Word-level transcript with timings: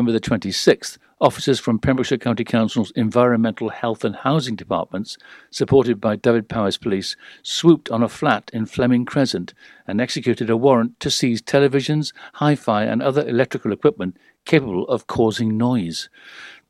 November 0.00 0.18
the 0.18 0.20
26th, 0.30 0.96
officers 1.20 1.60
from 1.60 1.78
Pembrokeshire 1.78 2.16
County 2.16 2.42
Council's 2.42 2.90
Environmental 2.92 3.68
Health 3.68 4.02
and 4.02 4.16
Housing 4.16 4.56
Departments, 4.56 5.18
supported 5.50 6.00
by 6.00 6.16
Dyfed-Powys 6.16 6.78
Police, 6.78 7.16
swooped 7.42 7.90
on 7.90 8.02
a 8.02 8.08
flat 8.08 8.50
in 8.54 8.64
Fleming 8.64 9.04
Crescent 9.04 9.52
and 9.86 10.00
executed 10.00 10.48
a 10.48 10.56
warrant 10.56 10.98
to 11.00 11.10
seize 11.10 11.42
televisions, 11.42 12.14
hi 12.32 12.54
fi, 12.54 12.84
and 12.84 13.02
other 13.02 13.28
electrical 13.28 13.74
equipment 13.74 14.16
capable 14.46 14.88
of 14.88 15.06
causing 15.06 15.58
noise. 15.58 16.08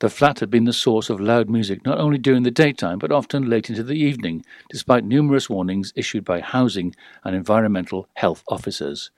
The 0.00 0.10
flat 0.10 0.40
had 0.40 0.50
been 0.50 0.64
the 0.64 0.72
source 0.72 1.08
of 1.08 1.20
loud 1.20 1.48
music 1.48 1.86
not 1.86 2.00
only 2.00 2.18
during 2.18 2.42
the 2.42 2.50
daytime 2.50 2.98
but 2.98 3.12
often 3.12 3.48
late 3.48 3.70
into 3.70 3.84
the 3.84 3.94
evening, 3.94 4.44
despite 4.70 5.04
numerous 5.04 5.48
warnings 5.48 5.92
issued 5.94 6.24
by 6.24 6.40
housing 6.40 6.96
and 7.22 7.36
environmental 7.36 8.08
health 8.14 8.42
officers. 8.48 9.12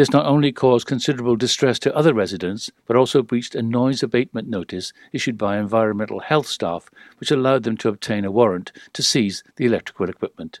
This 0.00 0.12
not 0.12 0.24
only 0.24 0.50
caused 0.50 0.86
considerable 0.86 1.36
distress 1.36 1.78
to 1.80 1.94
other 1.94 2.14
residents, 2.14 2.70
but 2.86 2.96
also 2.96 3.22
breached 3.22 3.54
a 3.54 3.60
noise 3.60 4.02
abatement 4.02 4.48
notice 4.48 4.94
issued 5.12 5.36
by 5.36 5.58
environmental 5.58 6.20
health 6.20 6.46
staff, 6.46 6.88
which 7.18 7.30
allowed 7.30 7.64
them 7.64 7.76
to 7.76 7.90
obtain 7.90 8.24
a 8.24 8.30
warrant 8.30 8.72
to 8.94 9.02
seize 9.02 9.44
the 9.56 9.66
electrical 9.66 10.08
equipment. 10.08 10.60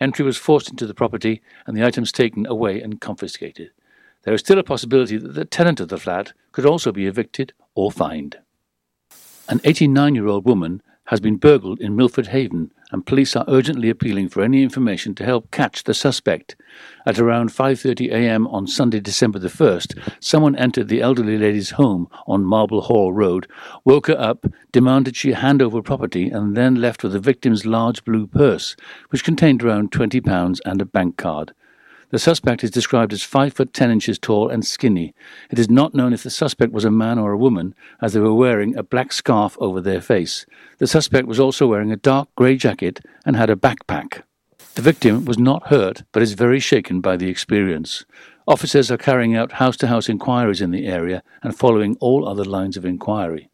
Entry 0.00 0.24
was 0.24 0.36
forced 0.36 0.68
into 0.68 0.84
the 0.84 0.94
property 0.94 1.42
and 1.64 1.76
the 1.76 1.86
items 1.86 2.10
taken 2.10 2.44
away 2.44 2.82
and 2.82 3.00
confiscated. 3.00 3.70
There 4.24 4.34
is 4.34 4.40
still 4.40 4.58
a 4.58 4.64
possibility 4.64 5.16
that 5.16 5.34
the 5.34 5.44
tenant 5.44 5.78
of 5.78 5.86
the 5.86 5.96
flat 5.96 6.32
could 6.50 6.66
also 6.66 6.90
be 6.90 7.06
evicted 7.06 7.52
or 7.76 7.92
fined. 7.92 8.38
An 9.48 9.60
89 9.62 10.16
year 10.16 10.26
old 10.26 10.44
woman 10.44 10.82
has 11.04 11.20
been 11.20 11.36
burgled 11.36 11.80
in 11.80 11.94
Milford 11.94 12.26
Haven, 12.26 12.72
and 12.92 13.06
police 13.06 13.34
are 13.34 13.44
urgently 13.48 13.90
appealing 13.90 14.28
for 14.28 14.42
any 14.42 14.62
information 14.62 15.14
to 15.14 15.24
help 15.24 15.50
catch 15.50 15.84
the 15.84 15.94
suspect. 15.94 16.56
At 17.04 17.18
around 17.18 17.50
5:30 17.50 18.10
a.m. 18.10 18.46
on 18.48 18.66
Sunday, 18.66 19.00
December 19.00 19.38
the 19.38 19.48
1st, 19.48 19.98
someone 20.20 20.56
entered 20.56 20.88
the 20.88 21.00
elderly 21.00 21.38
lady's 21.38 21.70
home 21.70 22.08
on 22.26 22.44
Marble 22.44 22.82
Hall 22.82 23.12
Road, 23.12 23.46
woke 23.84 24.06
her 24.06 24.20
up, 24.20 24.46
demanded 24.72 25.16
she 25.16 25.32
hand 25.32 25.62
over 25.62 25.82
property, 25.82 26.30
and 26.30 26.56
then 26.56 26.76
left 26.76 27.02
with 27.02 27.12
the 27.12 27.20
victim's 27.20 27.66
large 27.66 28.04
blue 28.04 28.26
purse, 28.26 28.76
which 29.10 29.24
contained 29.24 29.62
around 29.62 29.92
20 29.92 30.20
pounds 30.20 30.60
and 30.64 30.80
a 30.80 30.86
bank 30.86 31.16
card. 31.16 31.52
The 32.10 32.18
suspect 32.20 32.62
is 32.62 32.70
described 32.70 33.12
as 33.12 33.22
5 33.22 33.52
foot 33.52 33.72
10 33.74 33.90
inches 33.90 34.18
tall 34.18 34.48
and 34.48 34.64
skinny. 34.64 35.12
It 35.50 35.58
is 35.58 35.68
not 35.68 35.94
known 35.94 36.12
if 36.12 36.22
the 36.22 36.30
suspect 36.30 36.72
was 36.72 36.84
a 36.84 36.90
man 36.90 37.18
or 37.18 37.32
a 37.32 37.38
woman, 37.38 37.74
as 38.00 38.12
they 38.12 38.20
were 38.20 38.32
wearing 38.32 38.76
a 38.76 38.84
black 38.84 39.12
scarf 39.12 39.56
over 39.60 39.80
their 39.80 40.00
face. 40.00 40.46
The 40.78 40.86
suspect 40.86 41.26
was 41.26 41.40
also 41.40 41.66
wearing 41.66 41.90
a 41.90 41.96
dark 41.96 42.28
grey 42.36 42.56
jacket 42.56 43.00
and 43.24 43.34
had 43.34 43.50
a 43.50 43.56
backpack. 43.56 44.22
The 44.76 44.82
victim 44.82 45.24
was 45.24 45.38
not 45.38 45.68
hurt, 45.68 46.04
but 46.12 46.22
is 46.22 46.34
very 46.34 46.60
shaken 46.60 47.00
by 47.00 47.16
the 47.16 47.28
experience. 47.28 48.04
Officers 48.46 48.90
are 48.90 48.98
carrying 48.98 49.34
out 49.34 49.52
house 49.52 49.76
to 49.78 49.88
house 49.88 50.08
inquiries 50.08 50.60
in 50.60 50.70
the 50.70 50.86
area 50.86 51.24
and 51.42 51.58
following 51.58 51.96
all 51.98 52.28
other 52.28 52.44
lines 52.44 52.76
of 52.76 52.84
inquiry. 52.84 53.50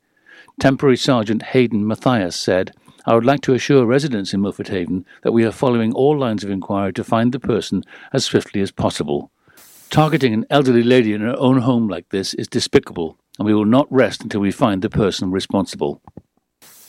Temporary 0.61 0.98
Sergeant 0.98 1.42
Hayden 1.42 1.87
Mathias 1.87 2.37
said, 2.37 2.75
I 3.05 3.14
would 3.14 3.25
like 3.25 3.41
to 3.42 3.55
assure 3.55 3.84
residents 3.84 4.33
in 4.33 4.42
Milford 4.42 4.69
Haven 4.69 5.05
that 5.22 5.33
we 5.33 5.45
are 5.45 5.50
following 5.50 5.92
all 5.92 6.17
lines 6.17 6.45
of 6.45 6.50
inquiry 6.50 6.92
to 6.92 7.03
find 7.03 7.33
the 7.33 7.41
person 7.41 7.83
as 8.12 8.25
swiftly 8.25 8.61
as 8.61 8.70
possible. 8.70 9.33
Targeting 9.91 10.33
an 10.33 10.47
elderly 10.50 10.84
lady 10.84 11.12
in 11.12 11.20
her 11.20 11.34
own 11.36 11.62
home 11.62 11.89
like 11.89 12.11
this 12.11 12.33
is 12.34 12.47
despicable, 12.47 13.19
and 13.39 13.47
we 13.47 13.55
will 13.55 13.64
not 13.64 13.91
rest 13.91 14.22
until 14.22 14.41
we 14.41 14.53
find 14.53 14.83
the 14.83 14.89
person 14.89 15.33
responsible. 15.33 16.00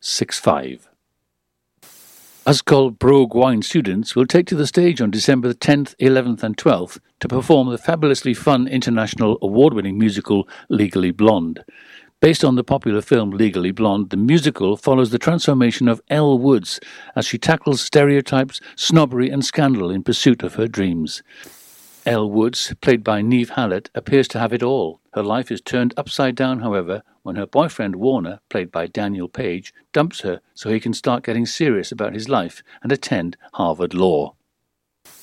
065. 0.00 0.88
Ysgol 2.46 2.98
Bro 2.98 3.28
Gwaun 3.28 3.64
students 3.64 4.14
will 4.14 4.26
take 4.26 4.46
to 4.48 4.54
the 4.54 4.66
stage 4.66 5.00
on 5.00 5.10
December 5.10 5.54
10th, 5.54 5.94
11th, 5.96 6.42
and 6.42 6.54
12th 6.58 6.98
to 7.20 7.26
perform 7.26 7.70
the 7.70 7.78
fabulously 7.78 8.34
fun 8.34 8.68
international 8.68 9.38
award 9.40 9.72
winning 9.72 9.98
musical 9.98 10.46
Legally 10.68 11.10
Blonde. 11.10 11.64
Based 12.20 12.44
on 12.44 12.56
the 12.56 12.62
popular 12.62 13.00
film 13.00 13.30
Legally 13.30 13.70
Blonde, 13.70 14.10
the 14.10 14.18
musical 14.18 14.76
follows 14.76 15.10
the 15.10 15.18
transformation 15.18 15.88
of 15.88 16.02
Elle 16.10 16.38
Woods 16.38 16.80
as 17.16 17.24
she 17.24 17.38
tackles 17.38 17.80
stereotypes, 17.80 18.60
snobbery, 18.76 19.30
and 19.30 19.42
scandal 19.42 19.90
in 19.90 20.02
pursuit 20.02 20.42
of 20.42 20.56
her 20.56 20.68
dreams. 20.68 21.22
Elle 22.04 22.30
Woods, 22.30 22.74
played 22.82 23.02
by 23.02 23.22
Neve 23.22 23.50
Hallett, 23.50 23.88
appears 23.94 24.28
to 24.28 24.38
have 24.38 24.52
it 24.52 24.62
all. 24.62 25.00
Her 25.14 25.22
life 25.22 25.50
is 25.50 25.62
turned 25.62 25.94
upside 25.96 26.34
down, 26.34 26.60
however, 26.60 27.04
when 27.24 27.34
her 27.36 27.46
boyfriend 27.46 27.96
Warner, 27.96 28.38
played 28.48 28.70
by 28.70 28.86
Daniel 28.86 29.28
Page, 29.28 29.74
dumps 29.92 30.20
her 30.20 30.40
so 30.54 30.70
he 30.70 30.78
can 30.78 30.94
start 30.94 31.24
getting 31.24 31.46
serious 31.46 31.90
about 31.90 32.14
his 32.14 32.28
life 32.28 32.62
and 32.82 32.92
attend 32.92 33.36
Harvard 33.54 33.94
Law. 33.94 34.36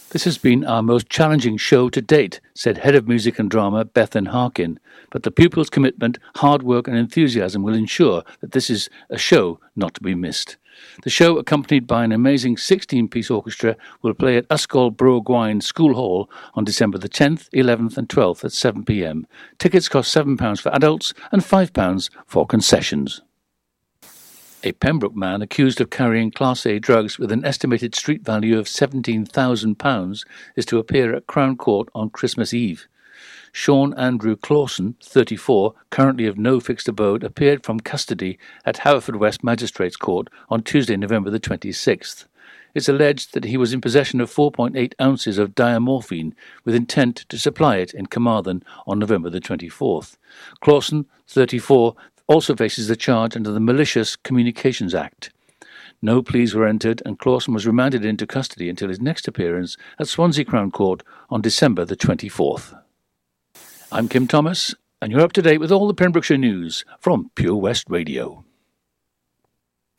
This 0.10 0.26
has 0.26 0.38
been 0.38 0.66
our 0.66 0.84
most 0.84 1.10
challenging 1.10 1.56
show 1.56 1.88
to 1.88 2.02
date, 2.02 2.42
said 2.54 2.80
Head 2.80 2.96
of 2.96 3.08
Music 3.08 3.40
and 3.40 3.50
Drama 3.50 3.86
Bethan 3.86 4.28
Harkin, 4.28 4.78
but 5.10 5.24
the 5.24 5.32
pupils' 5.32 5.70
commitment, 5.70 6.18
hard 6.36 6.64
work, 6.64 6.90
and 6.90 6.98
enthusiasm 6.98 7.64
will 7.64 7.76
ensure 7.76 8.24
that 8.42 8.52
this 8.52 8.70
is 8.70 8.90
a 9.10 9.18
show 9.18 9.60
not 9.78 9.94
to 9.94 10.02
be 10.02 10.14
missed. 10.14 10.58
The 11.03 11.09
show, 11.09 11.38
accompanied 11.38 11.88
by 11.88 12.03
an 12.03 12.12
amazing 12.12 12.58
16 12.58 13.08
piece 13.08 13.30
orchestra, 13.30 13.75
will 14.02 14.14
play 14.14 14.38
at 14.38 14.47
Ysgol 14.50 14.96
Bro 14.96 15.24
Gwaun 15.24 15.62
School 15.62 15.94
Hall 15.94 16.30
on 16.53 16.64
December 16.64 16.97
the 16.97 17.09
10th, 17.09 17.50
11th, 17.50 17.97
and 17.97 18.08
12th 18.09 18.44
at 18.44 18.52
7 18.52 18.86
pm. 18.86 19.25
Tickets 19.58 19.90
cost 19.90 20.16
£7 20.16 20.62
for 20.62 20.74
adults 20.74 21.14
and 21.31 21.41
£5 21.41 22.09
for 22.25 22.46
concessions. 22.46 23.22
A 24.64 24.74
Pembroke 24.74 25.16
man 25.16 25.41
accused 25.41 25.81
of 25.81 25.90
carrying 25.90 26.30
Class 26.30 26.68
A 26.68 26.78
drugs 26.78 27.18
with 27.18 27.31
an 27.31 27.44
estimated 27.44 27.96
street 27.96 28.24
value 28.24 28.59
of 28.59 28.68
£17,000 28.68 30.25
is 30.56 30.66
to 30.68 30.78
appear 30.78 31.16
at 31.16 31.25
Crown 31.25 31.58
Court 31.58 31.90
on 31.96 32.12
Christmas 32.12 32.53
Eve. 32.53 32.88
Sean 33.54 33.94
Andrew 33.96 34.36
Clausen, 34.36 34.96
34, 35.04 35.74
currently 35.90 36.26
of 36.26 36.38
no 36.38 36.60
fixed 36.60 36.88
abode, 36.88 37.24
appeared 37.24 37.66
from 37.66 37.80
custody 37.80 38.40
at 38.66 38.78
Haverfordwest 38.78 39.44
Magistrates 39.44 39.98
Court 39.98 40.30
on 40.50 40.64
Tuesday, 40.64 40.96
November 40.96 41.30
the 41.30 41.40
26th. 41.40 42.26
It's 42.74 42.88
alleged 42.88 43.34
that 43.34 43.44
he 43.44 43.58
was 43.58 43.74
in 43.74 43.82
possession 43.82 44.22
of 44.22 44.34
4.8 44.34 44.94
ounces 45.02 45.38
of 45.38 45.54
diamorphine 45.54 46.34
with 46.64 46.74
intent 46.74 47.26
to 47.28 47.38
supply 47.38 47.78
it 47.78 47.94
in 47.94 48.06
Carmarthen 48.06 48.64
on 48.88 49.00
November 49.00 49.30
the 49.30 49.42
24th. 49.42 50.16
Clausen, 50.62 51.06
34, 51.28 51.96
also 52.28 52.56
faces 52.56 52.88
the 52.88 52.96
charge 52.96 53.36
under 53.36 53.52
the 53.52 53.60
Malicious 53.60 54.16
Communications 54.16 54.96
Act. 54.96 55.32
No 56.02 56.24
pleas 56.24 56.56
were 56.56 56.66
entered, 56.66 57.02
and 57.06 57.20
Clausen 57.20 57.54
was 57.54 57.68
remanded 57.68 58.06
into 58.06 58.26
custody 58.26 58.70
until 58.70 58.88
his 58.88 59.02
next 59.02 59.28
appearance 59.28 59.76
at 60.00 60.08
Swansea 60.08 60.46
Crown 60.46 60.72
Court 60.72 61.04
on 61.30 61.42
December 61.42 61.84
the 61.84 61.98
24th. 61.98 62.74
I'm 63.94 64.07
Kim 64.07 64.25
Thomas, 64.25 64.74
and 65.02 65.12
you're 65.12 65.19
up 65.19 65.34
to 65.34 65.41
date 65.41 65.57
with 65.57 65.72
all 65.72 65.85
the 65.85 65.94
Pembrokeshire 65.94 66.38
news 66.38 66.85
from 67.00 67.29
Pure 67.35 67.57
West 67.57 67.90
Radio. 67.90 68.46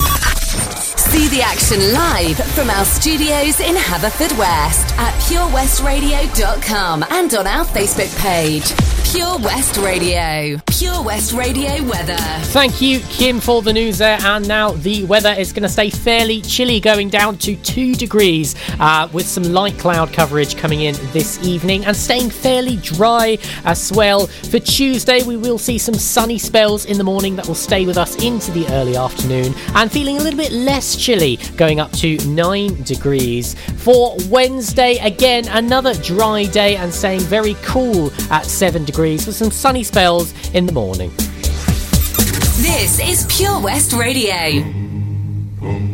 See 0.00 1.28
the 1.28 1.42
action 1.42 1.92
live 1.92 2.38
from 2.54 2.70
our 2.70 2.86
studios 2.86 3.60
in 3.60 3.74
Haverfordwest 3.76 4.96
at 4.96 5.12
purewestradio.com 5.24 7.04
and 7.10 7.34
on 7.34 7.46
our 7.46 7.66
Facebook 7.66 8.18
page. 8.18 8.91
Pure 9.12 9.40
West 9.40 9.76
Radio. 9.76 10.58
Pure 10.68 11.02
West 11.02 11.34
Radio 11.34 11.84
weather. 11.84 12.16
Thank 12.44 12.80
you, 12.80 13.00
Kim, 13.10 13.40
for 13.40 13.60
the 13.60 13.70
news 13.70 13.98
there. 13.98 14.16
And 14.22 14.48
now 14.48 14.72
the 14.72 15.04
weather 15.04 15.34
is 15.36 15.52
going 15.52 15.64
to 15.64 15.68
stay 15.68 15.90
fairly 15.90 16.40
chilly, 16.40 16.80
going 16.80 17.10
down 17.10 17.36
to 17.38 17.54
two 17.56 17.94
degrees, 17.94 18.54
uh, 18.80 19.10
with 19.12 19.26
some 19.26 19.42
light 19.42 19.78
cloud 19.78 20.14
coverage 20.14 20.56
coming 20.56 20.80
in 20.80 20.94
this 21.12 21.44
evening 21.44 21.84
and 21.84 21.94
staying 21.94 22.30
fairly 22.30 22.76
dry 22.76 23.36
as 23.66 23.92
well. 23.92 24.28
For 24.28 24.58
Tuesday, 24.58 25.22
we 25.22 25.36
will 25.36 25.58
see 25.58 25.76
some 25.76 25.94
sunny 25.94 26.38
spells 26.38 26.86
in 26.86 26.96
the 26.96 27.04
morning 27.04 27.36
that 27.36 27.46
will 27.46 27.54
stay 27.54 27.84
with 27.84 27.98
us 27.98 28.16
into 28.24 28.50
the 28.52 28.66
early 28.68 28.96
afternoon 28.96 29.52
and 29.74 29.92
feeling 29.92 30.16
a 30.16 30.22
little 30.22 30.38
bit 30.38 30.52
less 30.52 30.96
chilly, 30.96 31.36
going 31.58 31.80
up 31.80 31.92
to 31.98 32.16
nine 32.28 32.82
degrees. 32.84 33.56
For 33.76 34.16
Wednesday, 34.30 34.96
again, 35.02 35.48
another 35.48 35.92
dry 35.96 36.44
day 36.44 36.76
and 36.76 36.90
staying 36.90 37.20
very 37.20 37.56
cool 37.60 38.10
at 38.30 38.46
seven 38.46 38.86
degrees 38.86 39.01
degrees 39.02 39.26
with 39.26 39.34
some 39.34 39.50
sunny 39.50 39.82
spells 39.82 40.32
in 40.54 40.64
the 40.64 40.72
morning. 40.72 41.10
This 42.62 43.00
is 43.00 43.26
Pure 43.36 43.60
West 43.60 43.92
Radio. 43.92 44.62
to 45.62 45.91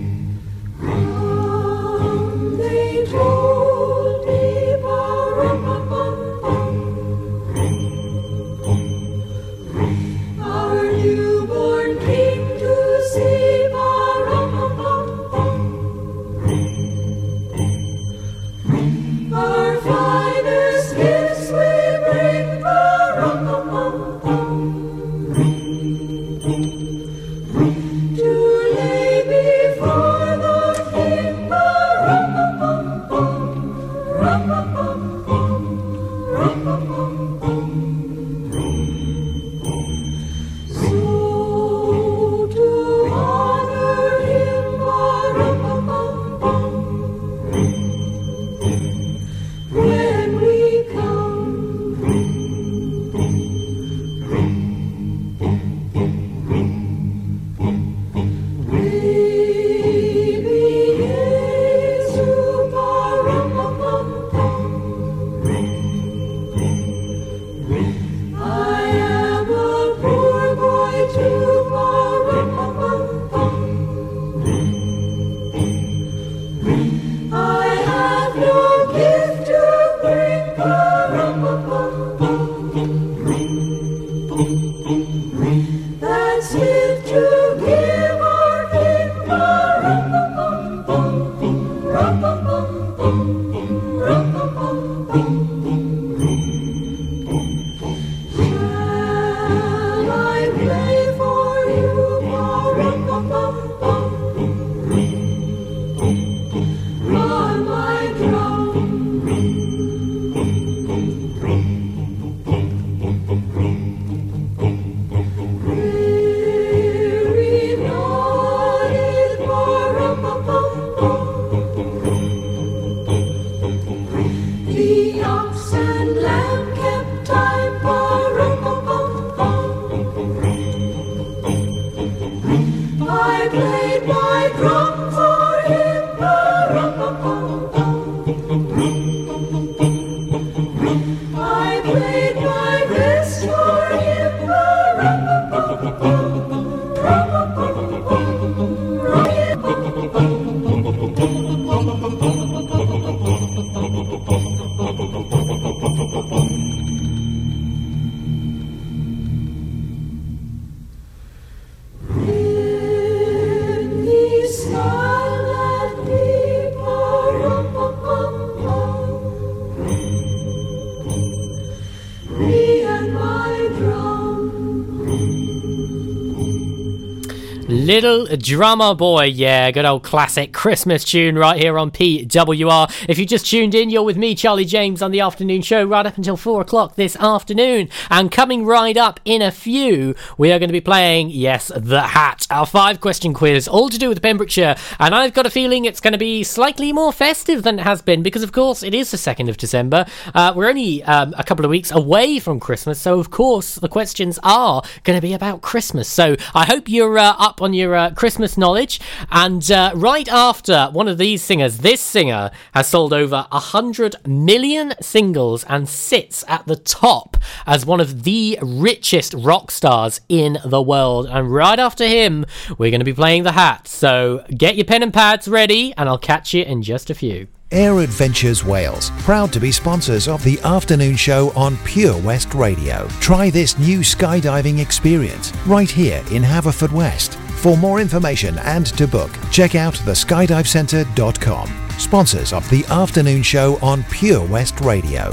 Drummer 178.37 178.95
Boy, 178.95 179.25
yeah, 179.25 179.71
good 179.71 179.85
old 179.85 180.03
classic 180.03 180.53
Christmas 180.53 181.05
tune 181.05 181.37
right 181.37 181.59
here 181.59 181.79
on 181.79 181.91
PWR. 181.91 183.07
If 183.09 183.19
you 183.19 183.25
just 183.25 183.47
tuned 183.47 183.75
in, 183.75 183.89
you're 183.89 184.03
with 184.03 184.19
me, 184.19 184.35
Charlie 184.35 184.65
James, 184.65 185.01
on 185.01 185.13
the 185.13 185.21
afternoon 185.21 185.63
show 185.63 185.85
right 185.85 186.05
up 186.05 186.17
until 186.17 186.37
four 186.37 186.61
o'clock 186.61 186.97
this 186.97 187.17
afternoon. 187.17 187.89
And 188.11 188.31
coming 188.31 188.67
right 188.67 188.97
up 188.97 189.21
in 189.25 189.41
a 189.41 189.51
few, 189.51 190.15
we 190.37 190.53
are 190.53 190.59
going 190.59 190.69
to 190.69 190.75
be 190.75 190.81
playing, 190.81 191.31
yes, 191.31 191.73
The 191.75 192.03
Hat, 192.03 192.47
our 192.51 192.67
five 192.67 193.01
question 193.01 193.33
quiz, 193.33 193.67
all 193.67 193.89
to 193.89 193.99
do 193.99 194.09
with 194.09 194.21
Pembrokeshire. 194.21 194.77
And 194.99 195.15
I've 195.15 195.33
got 195.33 195.47
a 195.47 195.51
feeling 195.51 195.85
it's 195.85 196.01
going 196.01 196.13
to 196.13 196.19
be 196.19 196.45
slightly 196.45 196.93
more 196.93 197.13
festive 197.13 197.63
than 197.63 197.79
it 197.79 197.83
has 197.83 198.03
been 198.03 198.23
because, 198.23 198.43
of 198.43 198.53
course, 198.53 198.83
it 198.83 198.93
is 198.95 199.11
the 199.11 199.17
2nd 199.17 199.49
of 199.49 199.57
December. 199.57 200.05
Uh, 200.35 200.53
we're 200.55 200.69
only 200.69 201.03
um, 201.05 201.35
a 201.39 201.45
couple 201.45 201.65
of 201.65 201.71
weeks 201.71 201.91
away 201.91 202.39
from 202.39 202.61
Christmas, 202.61 203.01
so 203.01 203.19
of 203.19 203.31
course, 203.31 203.77
the 203.77 203.89
questions 203.89 204.39
are 204.43 204.83
going 205.05 205.17
to 205.17 205.23
be 205.23 205.33
about 205.33 205.63
Christmas. 205.63 206.09
So 206.09 206.37
I 206.55 206.67
hope 206.67 206.89
you're 206.89 207.19
uh, 207.19 207.35
up 207.39 207.63
on 207.63 207.73
your 207.73 207.95
uh, 207.95 208.11
Christmas 208.19 208.59
knowledge. 208.59 209.01
And 209.31 209.71
uh, 209.71 209.93
right 209.95 210.29
after 210.29 210.89
one 210.93 211.07
of 211.07 211.19
these 211.19 211.41
singers, 211.41 211.79
this 211.79 212.01
singer 212.01 212.51
has 212.75 212.89
sold 212.89 213.13
over 213.13 213.47
100 213.53 214.27
million 214.27 214.93
singles 215.01 215.65
and 215.69 215.89
sits 215.89 216.45
at 216.49 216.67
the 216.67 216.75
top 216.75 217.37
as 217.65 217.87
one 217.87 218.01
of 218.01 218.25
the 218.25 218.59
richest 218.61 219.35
rock 219.35 219.71
stars 219.71 220.21
in 220.29 220.59
the 220.65 220.83
world. 220.83 221.27
And 221.27 221.53
right 221.53 221.79
after 221.79 222.09
him, 222.09 222.45
we're 222.77 222.91
going 222.91 223.01
to 223.01 223.05
be 223.05 223.13
playing 223.13 223.45
The 223.45 223.53
Hat. 223.53 223.87
So 223.87 224.45
get 224.51 224.75
your 224.75 224.85
pen 224.85 225.05
and 225.05 225.15
pads 225.15 225.47
ready, 225.47 225.95
and 225.97 226.09
I'll 226.09 226.19
catch 226.19 226.53
you 226.53 226.65
in 226.65 226.83
just 226.83 227.11
a 227.11 227.15
few. 227.15 227.47
Air 227.71 228.01
Adventures 228.01 228.65
Wales, 228.65 229.11
proud 229.19 229.53
to 229.53 229.61
be 229.61 229.71
sponsors 229.71 230.27
of 230.27 230.43
the 230.43 230.59
afternoon 230.63 231.15
show 231.15 231.51
on 231.55 231.77
Pure 231.85 232.19
West 232.23 232.53
Radio. 232.55 233.07
Try 233.21 233.51
this 233.51 233.79
new 233.79 234.01
skydiving 234.01 234.81
experience 234.81 235.53
right 235.67 235.91
here 235.91 236.25
in 236.33 236.43
Haverfordwest. 236.43 237.48
For 237.61 237.77
more 237.77 238.01
information 238.01 238.57
and 238.59 238.87
to 238.87 239.09
book, 239.09 239.33
check 239.51 239.75
out 239.75 239.95
theskydivecentre.com. 239.95 241.69
Sponsors 241.99 242.53
of 242.53 242.69
the 242.71 242.85
afternoon 242.87 243.43
show 243.43 243.79
on 243.83 244.05
Pure 244.05 244.47
West 244.47 244.81
Radio. 244.81 245.33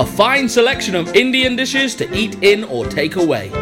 A 0.00 0.06
fine 0.06 0.48
selection 0.48 0.94
of 0.94 1.14
Indian 1.14 1.56
dishes 1.56 1.94
to 1.96 2.10
eat 2.16 2.42
in 2.42 2.64
or 2.64 2.86
take 2.86 3.16
away. 3.16 3.52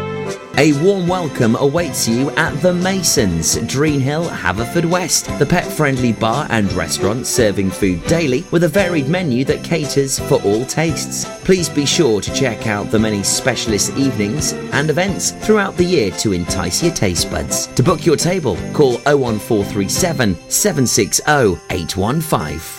A 0.57 0.71
warm 0.81 1.05
welcome 1.05 1.57
awaits 1.57 2.07
you 2.07 2.29
at 2.31 2.53
The 2.61 2.73
Masons, 2.73 3.57
Dreen 3.67 3.99
Hill, 3.99 4.23
Haverfordwest, 4.23 5.37
the 5.37 5.45
pet 5.45 5.65
friendly 5.65 6.13
bar 6.13 6.47
and 6.49 6.71
restaurant 6.71 7.27
serving 7.27 7.71
food 7.71 8.01
daily 8.07 8.45
with 8.51 8.63
a 8.63 8.69
varied 8.69 9.09
menu 9.09 9.43
that 9.43 9.65
caters 9.65 10.17
for 10.17 10.41
all 10.43 10.63
tastes. 10.63 11.25
Please 11.43 11.67
be 11.67 11.85
sure 11.85 12.21
to 12.21 12.33
check 12.33 12.67
out 12.67 12.89
the 12.89 12.97
many 12.97 13.21
specialist 13.21 13.97
evenings 13.97 14.53
and 14.71 14.89
events 14.89 15.31
throughout 15.45 15.75
the 15.75 15.83
year 15.83 16.09
to 16.11 16.31
entice 16.31 16.81
your 16.81 16.93
taste 16.93 17.29
buds. 17.29 17.67
To 17.67 17.83
book 17.83 18.05
your 18.05 18.15
table, 18.15 18.55
call 18.71 18.93
01437 18.99 20.37
760 20.49 21.21
815. 21.69 22.78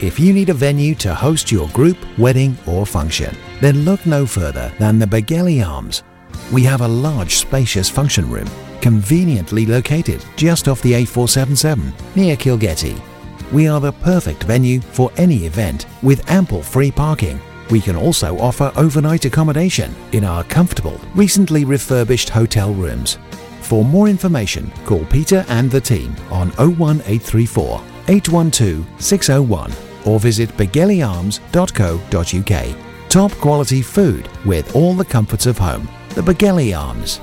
If 0.00 0.18
you 0.18 0.32
need 0.32 0.48
a 0.48 0.54
venue 0.54 0.94
to 0.94 1.14
host 1.14 1.52
your 1.52 1.68
group, 1.68 1.98
wedding, 2.16 2.56
or 2.66 2.86
function, 2.86 3.36
then 3.60 3.84
look 3.84 4.06
no 4.06 4.24
further 4.24 4.72
than 4.78 4.98
the 4.98 5.04
Begelly 5.04 5.62
Arms. 5.62 6.04
We 6.50 6.62
have 6.62 6.80
a 6.80 6.88
large, 6.88 7.34
spacious 7.36 7.90
function 7.90 8.30
room, 8.30 8.48
conveniently 8.80 9.66
located 9.66 10.24
just 10.36 10.66
off 10.66 10.80
the 10.80 10.92
A477 10.92 11.92
near 12.16 12.34
Kilgetty. 12.34 12.98
We 13.52 13.68
are 13.68 13.78
the 13.78 13.92
perfect 13.92 14.44
venue 14.44 14.80
for 14.80 15.12
any 15.18 15.44
event 15.44 15.84
with 16.02 16.30
ample 16.30 16.62
free 16.62 16.90
parking. 16.90 17.38
We 17.68 17.82
can 17.82 17.94
also 17.94 18.38
offer 18.38 18.72
overnight 18.74 19.26
accommodation 19.26 19.94
in 20.12 20.24
our 20.24 20.44
comfortable, 20.44 20.98
recently 21.14 21.66
refurbished 21.66 22.30
hotel 22.30 22.72
rooms. 22.72 23.18
For 23.64 23.82
more 23.82 24.08
information, 24.08 24.70
call 24.84 25.04
Peter 25.06 25.44
and 25.48 25.70
the 25.70 25.80
team 25.80 26.14
on 26.30 26.50
01834 26.58 27.80
812 28.08 29.02
601 29.02 29.72
or 30.04 30.20
visit 30.20 30.50
begellyarms.co.uk. 30.50 33.08
Top 33.08 33.32
quality 33.32 33.80
food 33.80 34.28
with 34.44 34.76
all 34.76 34.92
the 34.92 35.04
comforts 35.04 35.46
of 35.46 35.56
home. 35.56 35.88
The 36.10 36.20
Begelly 36.20 36.78
Arms. 36.78 37.20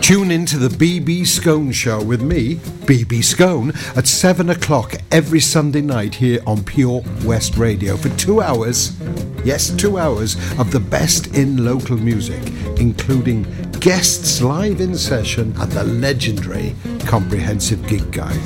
Tune 0.00 0.30
in 0.30 0.46
to 0.46 0.56
the 0.56 0.68
BB 0.68 1.26
Scone 1.26 1.72
Show 1.72 2.02
with 2.02 2.22
me, 2.22 2.54
BB 2.86 3.22
Scone, 3.22 3.74
at 3.94 4.06
7 4.06 4.48
o'clock 4.48 4.94
every 5.10 5.38
Sunday 5.38 5.82
night 5.82 6.14
here 6.14 6.40
on 6.46 6.64
Pure 6.64 7.02
West 7.24 7.58
Radio 7.58 7.94
for 7.94 8.08
two 8.16 8.40
hours. 8.40 8.98
Yes, 9.44 9.68
two 9.68 9.98
hours 9.98 10.36
of 10.58 10.70
the 10.70 10.80
best 10.80 11.36
in 11.36 11.62
local 11.62 11.98
music, 11.98 12.40
including 12.80 13.44
guests 13.80 14.42
live 14.42 14.80
in 14.80 14.96
session, 14.96 15.54
and 15.58 15.70
the 15.72 15.84
legendary 15.84 16.74
comprehensive 17.06 17.86
gig 17.86 18.10
guide. 18.10 18.36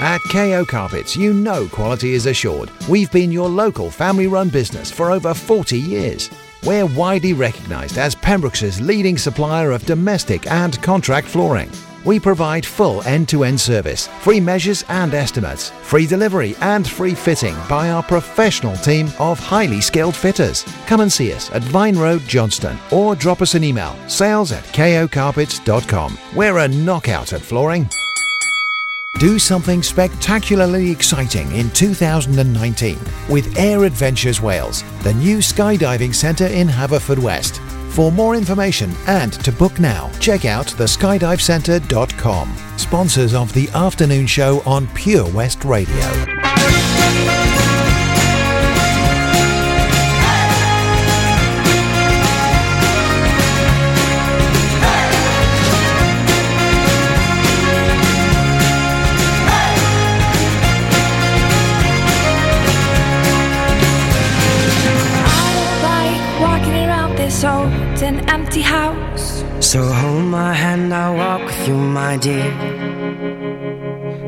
At 0.00 0.20
KO 0.30 0.66
Carpets, 0.66 1.16
you 1.16 1.32
know 1.32 1.66
quality 1.68 2.12
is 2.12 2.26
assured. 2.26 2.70
We've 2.88 3.10
been 3.10 3.32
your 3.32 3.48
local 3.48 3.90
family 3.90 4.26
run 4.26 4.50
business 4.50 4.90
for 4.90 5.10
over 5.10 5.32
40 5.32 5.78
years. 5.78 6.30
We're 6.64 6.84
widely 6.84 7.32
recognised 7.32 7.96
as 7.96 8.14
Pembrokeshire's 8.14 8.80
leading 8.80 9.16
supplier 9.16 9.70
of 9.70 9.86
domestic 9.86 10.50
and 10.50 10.80
contract 10.82 11.28
flooring. 11.28 11.70
We 12.06 12.20
provide 12.20 12.64
full 12.64 13.02
end-to-end 13.02 13.60
service, 13.60 14.06
free 14.20 14.40
measures 14.40 14.84
and 14.88 15.12
estimates, 15.12 15.70
free 15.82 16.06
delivery 16.06 16.54
and 16.60 16.88
free 16.88 17.14
fitting 17.14 17.56
by 17.68 17.90
our 17.90 18.02
professional 18.02 18.76
team 18.76 19.10
of 19.18 19.40
highly 19.40 19.80
skilled 19.80 20.14
fitters. 20.14 20.64
Come 20.86 21.00
and 21.00 21.12
see 21.12 21.32
us 21.32 21.50
at 21.50 21.64
Vine 21.64 21.98
Road, 21.98 22.22
Johnston 22.22 22.78
or 22.92 23.16
drop 23.16 23.42
us 23.42 23.54
an 23.54 23.64
email, 23.64 23.96
sales 24.08 24.52
at 24.52 24.62
kocarpets.com. 24.66 26.16
We're 26.34 26.58
a 26.58 26.68
knockout 26.68 27.32
at 27.32 27.42
flooring. 27.42 27.88
Do 29.18 29.38
something 29.38 29.82
spectacularly 29.82 30.90
exciting 30.90 31.50
in 31.52 31.70
2019 31.70 32.98
with 33.30 33.56
Air 33.58 33.84
Adventures 33.84 34.42
Wales, 34.42 34.84
the 35.02 35.14
new 35.14 35.38
skydiving 35.38 36.14
centre 36.14 36.46
in 36.46 36.68
Haverfordwest. 36.68 37.75
For 37.96 38.12
more 38.12 38.36
information 38.36 38.92
and 39.06 39.32
to 39.42 39.50
book 39.50 39.80
now, 39.80 40.10
check 40.20 40.44
out 40.44 40.66
theskydivecentre.com. 40.66 42.56
Sponsors 42.76 43.32
of 43.32 43.54
the 43.54 43.70
afternoon 43.70 44.26
show 44.26 44.60
on 44.66 44.86
Pure 44.88 45.30
West 45.30 45.64
Radio. 45.64 45.96
My 72.16 72.22
dear. 72.22 72.50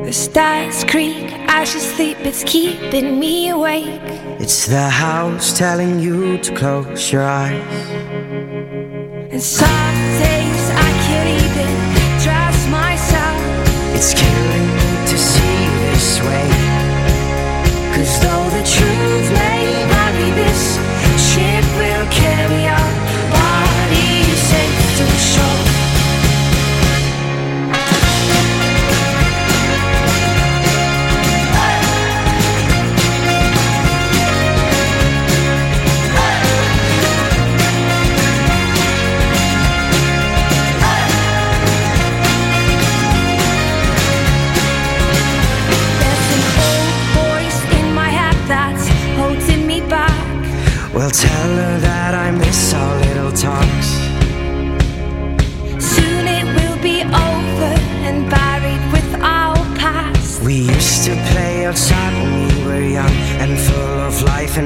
The 0.05 0.13
stars 0.13 0.83
creak 0.83 1.31
as 1.47 1.73
you 1.73 1.79
sleep, 1.79 2.17
it's 2.19 2.43
keeping 2.43 3.19
me 3.19 3.49
awake. 3.49 4.01
It's 4.39 4.67
the 4.67 4.89
house 4.89 5.57
telling 5.57 5.99
you 5.99 6.37
to 6.39 6.55
close 6.55 7.11
your 7.11 7.23
eyes. 7.23 7.89
And 9.31 9.41
some 9.41 9.95
days 10.23 10.63
I 10.87 10.89
can't 11.05 11.31
even 11.45 11.73
trust 12.23 12.69
myself. 12.69 13.39
It's 13.95 14.13
killing 14.13 14.67
me 14.79 14.89
to 15.11 15.17
see 15.17 15.55
you 15.63 15.73
this 15.91 16.19
way. 16.27 16.47
Cause 17.95 18.38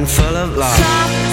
full 0.02 0.36
of 0.36 0.58
love. 0.58 0.76
Some 0.76 1.33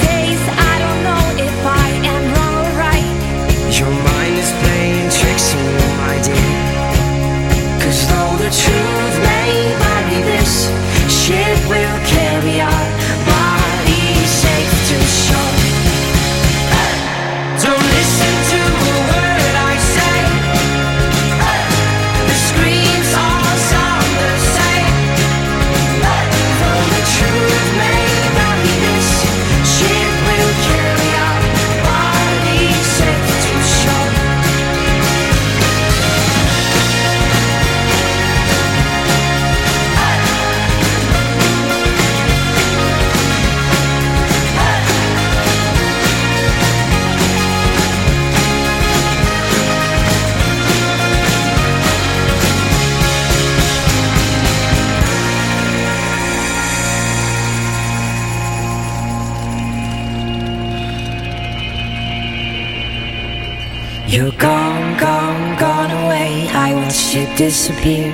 You're 64.10 64.32
gone, 64.32 64.98
gone, 64.98 65.56
gone 65.56 65.92
away. 65.92 66.48
I 66.48 66.74
watched 66.74 67.14
you 67.14 67.26
disappear. 67.36 68.12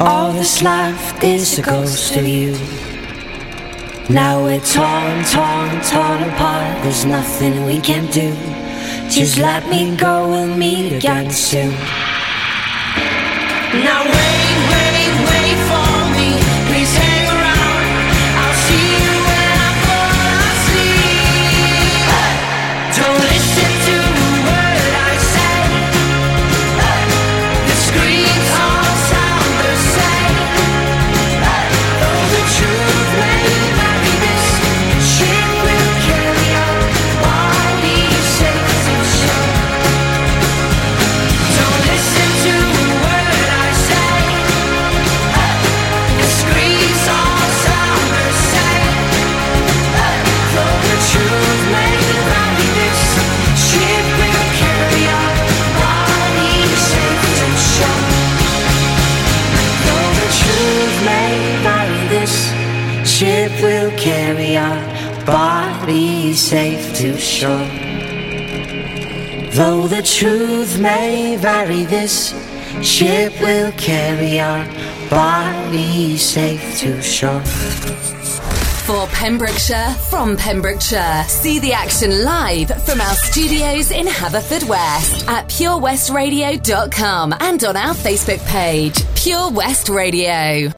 All 0.00 0.32
that's 0.32 0.60
left 0.60 1.22
is 1.22 1.56
a 1.56 1.62
ghost 1.62 2.16
of 2.16 2.26
you. 2.26 2.54
Now 4.10 4.42
we're 4.42 4.58
torn, 4.58 5.22
torn, 5.22 5.70
torn 5.82 6.24
apart. 6.28 6.82
There's 6.82 7.04
nothing 7.04 7.64
we 7.64 7.80
can 7.80 8.10
do. 8.10 8.34
Just 9.08 9.38
let 9.38 9.68
me 9.68 9.94
go, 9.94 10.28
we'll 10.30 10.56
meet 10.56 10.92
again 10.94 11.30
soon. 11.30 11.70
Now 13.84 14.02
carry 64.28 64.58
our 64.58 65.24
bodies 65.24 66.38
safe 66.38 66.94
to 66.94 67.16
shore. 67.16 67.66
Though 69.52 69.86
the 69.88 70.02
truth 70.02 70.78
may 70.78 71.36
vary, 71.36 71.84
this 71.84 72.34
ship 72.82 73.32
will 73.40 73.72
carry 73.72 74.38
our 74.38 74.66
bodies 75.08 76.20
safe 76.22 76.78
to 76.80 77.00
shore. 77.00 77.40
For 78.88 79.06
Pembrokeshire, 79.06 79.94
from 80.10 80.36
Pembrokeshire. 80.36 81.24
See 81.28 81.58
the 81.58 81.72
action 81.72 82.22
live 82.22 82.68
from 82.84 83.00
our 83.00 83.14
studios 83.14 83.90
in 83.90 84.06
Haverfordwest 84.06 85.26
at 85.26 85.48
purewestradio.com 85.48 87.34
and 87.40 87.64
on 87.64 87.76
our 87.76 87.94
Facebook 87.94 88.46
page, 88.46 89.02
Pure 89.14 89.52
West 89.52 89.88
Radio. 89.88 90.77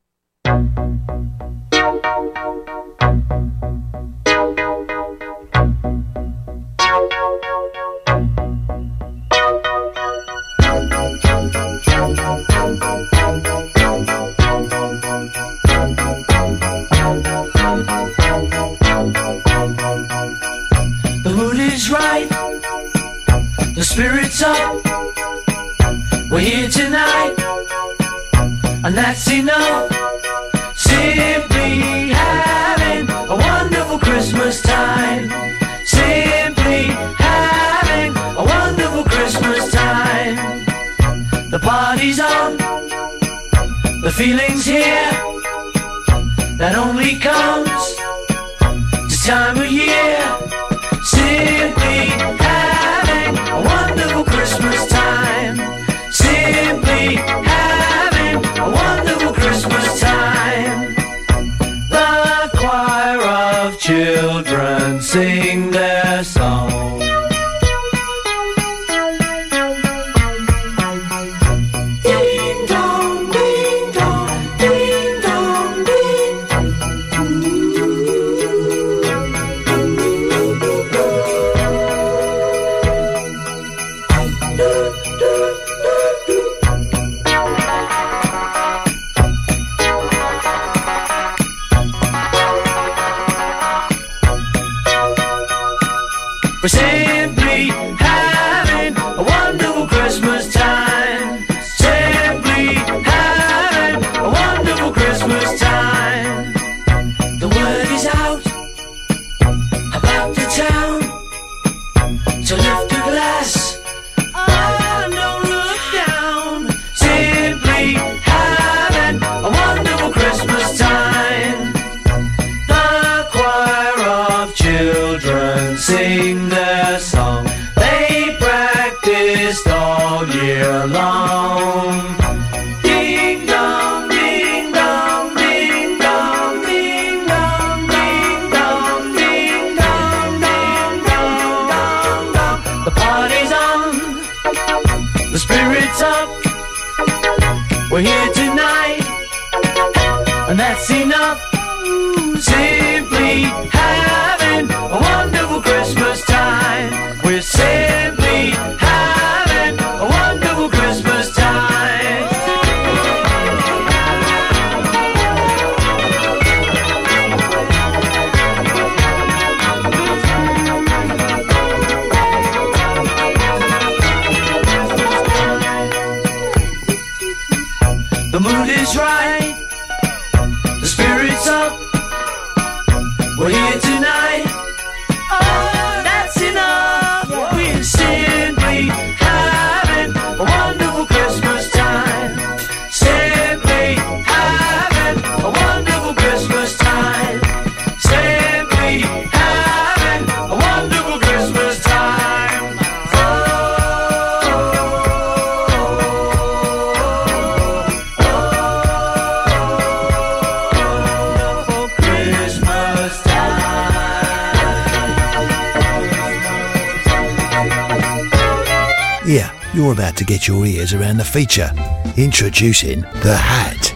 You're 219.91 219.99
about 219.99 220.15
to 220.15 220.23
get 220.23 220.47
your 220.47 220.65
ears 220.65 220.93
around 220.93 221.17
the 221.17 221.25
feature. 221.25 221.69
Introducing 222.15 223.01
The 223.01 223.35
Hat. 223.35 223.93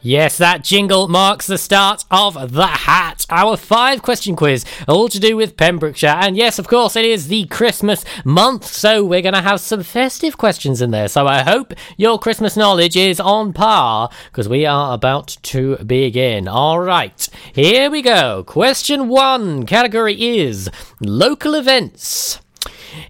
Yes, 0.00 0.36
that 0.38 0.64
jingle 0.64 1.06
marks 1.06 1.46
the 1.46 1.58
start 1.58 2.04
of 2.10 2.52
The 2.52 2.66
Hat, 2.66 3.24
our 3.30 3.56
five 3.56 4.02
question 4.02 4.34
quiz, 4.34 4.64
all 4.88 5.08
to 5.08 5.20
do 5.20 5.36
with 5.36 5.56
Pembrokeshire. 5.56 6.16
And 6.20 6.36
yes, 6.36 6.58
of 6.58 6.66
course, 6.66 6.96
it 6.96 7.04
is 7.04 7.28
the 7.28 7.46
Christmas 7.46 8.04
month, 8.24 8.66
so 8.66 9.04
we're 9.04 9.22
going 9.22 9.34
to 9.34 9.42
have 9.42 9.60
some 9.60 9.84
festive 9.84 10.36
questions 10.36 10.82
in 10.82 10.90
there. 10.90 11.06
So 11.06 11.28
I 11.28 11.42
hope 11.42 11.72
your 11.96 12.18
Christmas 12.18 12.56
knowledge 12.56 12.96
is 12.96 13.20
on 13.20 13.52
par, 13.52 14.10
because 14.26 14.48
we 14.48 14.66
are 14.66 14.92
about 14.92 15.36
to 15.42 15.76
begin. 15.76 16.48
All 16.48 16.80
right, 16.80 17.28
here 17.52 17.88
we 17.88 18.02
go. 18.02 18.42
Question 18.42 19.08
one 19.08 19.66
category 19.66 20.20
is 20.20 20.68
local 21.00 21.54
events. 21.54 22.40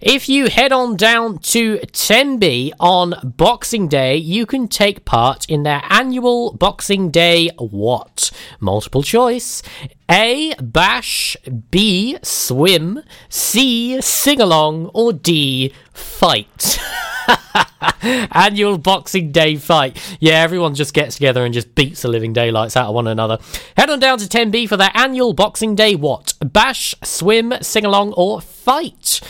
If 0.01 0.29
you 0.29 0.49
head 0.49 0.71
on 0.71 0.95
down 0.95 1.39
to 1.39 1.79
Tenby 1.79 2.73
on 2.79 3.15
Boxing 3.23 3.87
Day, 3.87 4.17
you 4.17 4.45
can 4.45 4.67
take 4.67 5.05
part 5.05 5.45
in 5.49 5.63
their 5.63 5.83
annual 5.89 6.53
Boxing 6.53 7.09
Day 7.09 7.49
what? 7.57 8.31
Multiple 8.59 9.03
choice. 9.03 9.63
A. 10.09 10.53
Bash. 10.61 11.37
B. 11.71 12.17
Swim. 12.21 13.01
C. 13.29 14.01
Sing 14.01 14.41
along. 14.41 14.91
Or 14.93 15.13
D. 15.13 15.73
Fight. 15.93 16.79
Annual 18.31 18.79
Boxing 18.79 19.31
Day 19.31 19.55
fight. 19.55 19.97
Yeah, 20.19 20.41
everyone 20.41 20.75
just 20.75 20.93
gets 20.93 21.15
together 21.15 21.45
and 21.45 21.53
just 21.53 21.73
beats 21.75 22.01
the 22.01 22.07
living 22.07 22.33
daylights 22.33 22.75
out 22.75 22.87
of 22.87 22.95
one 22.95 23.07
another. 23.07 23.39
Head 23.77 23.89
on 23.89 23.99
down 23.99 24.17
to 24.19 24.27
Tenby 24.27 24.67
for 24.67 24.77
their 24.77 24.91
annual 24.93 25.33
Boxing 25.33 25.75
Day 25.75 25.95
what? 25.95 26.33
Bash, 26.41 26.95
swim, 27.03 27.53
sing 27.61 27.85
along, 27.85 28.13
or 28.13 28.41
fight. 28.41 29.21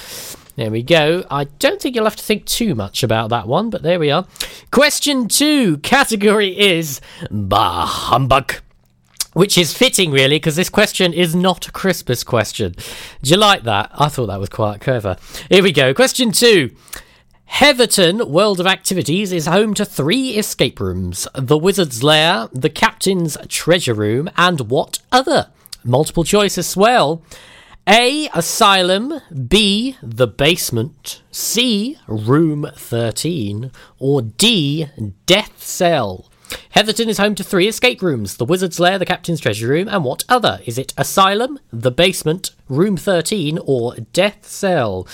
There 0.55 0.69
we 0.69 0.83
go. 0.83 1.25
I 1.31 1.45
don't 1.45 1.81
think 1.81 1.95
you'll 1.95 2.03
have 2.03 2.15
to 2.15 2.23
think 2.23 2.45
too 2.45 2.75
much 2.75 3.01
about 3.01 3.29
that 3.29 3.47
one, 3.47 3.71
but 3.71 3.81
there 3.81 3.99
we 3.99 4.11
are. 4.11 4.27
Question 4.69 5.27
two 5.27 5.77
category 5.79 6.57
is 6.59 7.01
Bah 7.31 7.85
Humbug. 7.85 8.55
Which 9.33 9.57
is 9.57 9.75
fitting, 9.75 10.11
really, 10.11 10.35
because 10.35 10.55
this 10.55 10.69
question 10.69 11.11
is 11.11 11.33
not 11.33 11.67
a 11.67 11.71
Christmas 11.71 12.23
question. 12.23 12.75
Do 13.23 13.31
you 13.31 13.37
like 13.37 13.63
that? 13.63 13.89
I 13.95 14.07
thought 14.07 14.27
that 14.27 14.39
was 14.39 14.49
quite 14.49 14.79
clever. 14.79 15.17
Here 15.49 15.63
we 15.63 15.71
go. 15.71 15.91
Question 15.91 16.31
two. 16.31 16.75
Heatherton 17.45 18.29
World 18.29 18.59
of 18.59 18.67
Activities 18.67 19.31
is 19.31 19.47
home 19.47 19.73
to 19.73 19.85
three 19.85 20.31
escape 20.37 20.79
rooms 20.79 21.27
the 21.33 21.57
Wizard's 21.57 22.03
Lair, 22.03 22.47
the 22.51 22.69
Captain's 22.69 23.37
Treasure 23.47 23.95
Room, 23.95 24.29
and 24.37 24.69
what 24.69 24.99
other? 25.11 25.49
Multiple 25.83 26.23
choice 26.23 26.59
as 26.59 26.77
well. 26.77 27.23
A. 27.87 28.29
Asylum. 28.33 29.19
B. 29.49 29.97
The 30.01 30.25
Basement. 30.25 31.21
C. 31.31 31.97
Room 32.07 32.65
13. 32.77 33.71
Or 33.99 34.21
D. 34.21 34.87
Death 35.25 35.61
Cell. 35.61 36.29
Heatherton 36.71 37.07
is 37.07 37.17
home 37.19 37.35
to 37.35 37.43
three 37.43 37.67
escape 37.67 38.01
rooms 38.01 38.37
the 38.37 38.45
Wizard's 38.45 38.79
Lair, 38.79 38.97
the 38.97 39.05
Captain's 39.05 39.39
Treasure 39.39 39.67
Room, 39.67 39.87
and 39.87 40.03
what 40.03 40.23
other? 40.27 40.59
Is 40.65 40.77
it 40.77 40.93
Asylum, 40.97 41.59
The 41.71 41.91
Basement, 41.91 42.51
Room 42.67 42.97
13, 42.97 43.59
or 43.65 43.95
Death 44.11 44.47
Cell? 44.47 45.07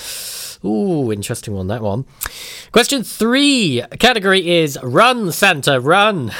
Ooh, 0.63 1.11
interesting 1.11 1.53
one, 1.53 1.67
that 1.67 1.81
one. 1.81 2.05
Question 2.71 3.03
three 3.03 3.83
category 3.99 4.59
is 4.59 4.77
Run, 4.83 5.31
Santa, 5.31 5.79
Run. 5.79 6.31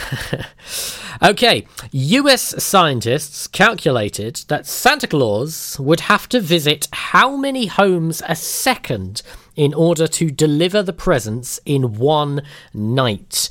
okay, 1.23 1.65
US 1.91 2.63
scientists 2.63 3.47
calculated 3.47 4.43
that 4.47 4.67
Santa 4.67 5.07
Claus 5.07 5.79
would 5.79 6.01
have 6.01 6.27
to 6.29 6.41
visit 6.41 6.87
how 6.91 7.37
many 7.37 7.67
homes 7.67 8.21
a 8.27 8.35
second 8.35 9.21
in 9.55 9.73
order 9.73 10.07
to 10.07 10.31
deliver 10.31 10.81
the 10.81 10.93
presents 10.93 11.59
in 11.65 11.95
one 11.95 12.41
night. 12.73 13.49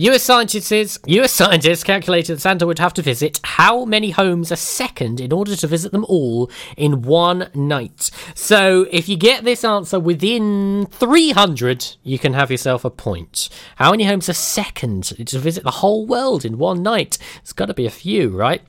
US 0.00 0.22
scientists, 0.22 0.98
US 1.08 1.30
scientists 1.30 1.84
calculated 1.84 2.36
that 2.36 2.40
Santa 2.40 2.66
would 2.66 2.78
have 2.78 2.94
to 2.94 3.02
visit 3.02 3.38
how 3.44 3.84
many 3.84 4.12
homes 4.12 4.50
a 4.50 4.56
second 4.56 5.20
in 5.20 5.30
order 5.30 5.54
to 5.54 5.66
visit 5.66 5.92
them 5.92 6.06
all 6.08 6.50
in 6.78 7.02
one 7.02 7.50
night. 7.52 8.10
So, 8.34 8.86
if 8.90 9.10
you 9.10 9.18
get 9.18 9.44
this 9.44 9.62
answer 9.62 10.00
within 10.00 10.86
300, 10.90 11.96
you 12.02 12.18
can 12.18 12.32
have 12.32 12.50
yourself 12.50 12.82
a 12.82 12.88
point. 12.88 13.50
How 13.76 13.90
many 13.90 14.04
homes 14.04 14.30
a 14.30 14.32
second 14.32 15.02
to 15.02 15.38
visit 15.38 15.64
the 15.64 15.70
whole 15.70 16.06
world 16.06 16.46
in 16.46 16.56
one 16.56 16.82
night? 16.82 17.18
It's 17.42 17.52
got 17.52 17.66
to 17.66 17.74
be 17.74 17.84
a 17.84 17.90
few, 17.90 18.30
right? 18.30 18.62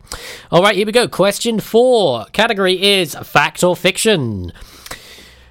All 0.52 0.62
right, 0.62 0.76
here 0.76 0.86
we 0.86 0.92
go. 0.92 1.08
Question 1.08 1.62
four. 1.62 2.26
Category 2.34 2.84
is 2.84 3.16
fact 3.16 3.64
or 3.64 3.78
fiction. 3.78 4.52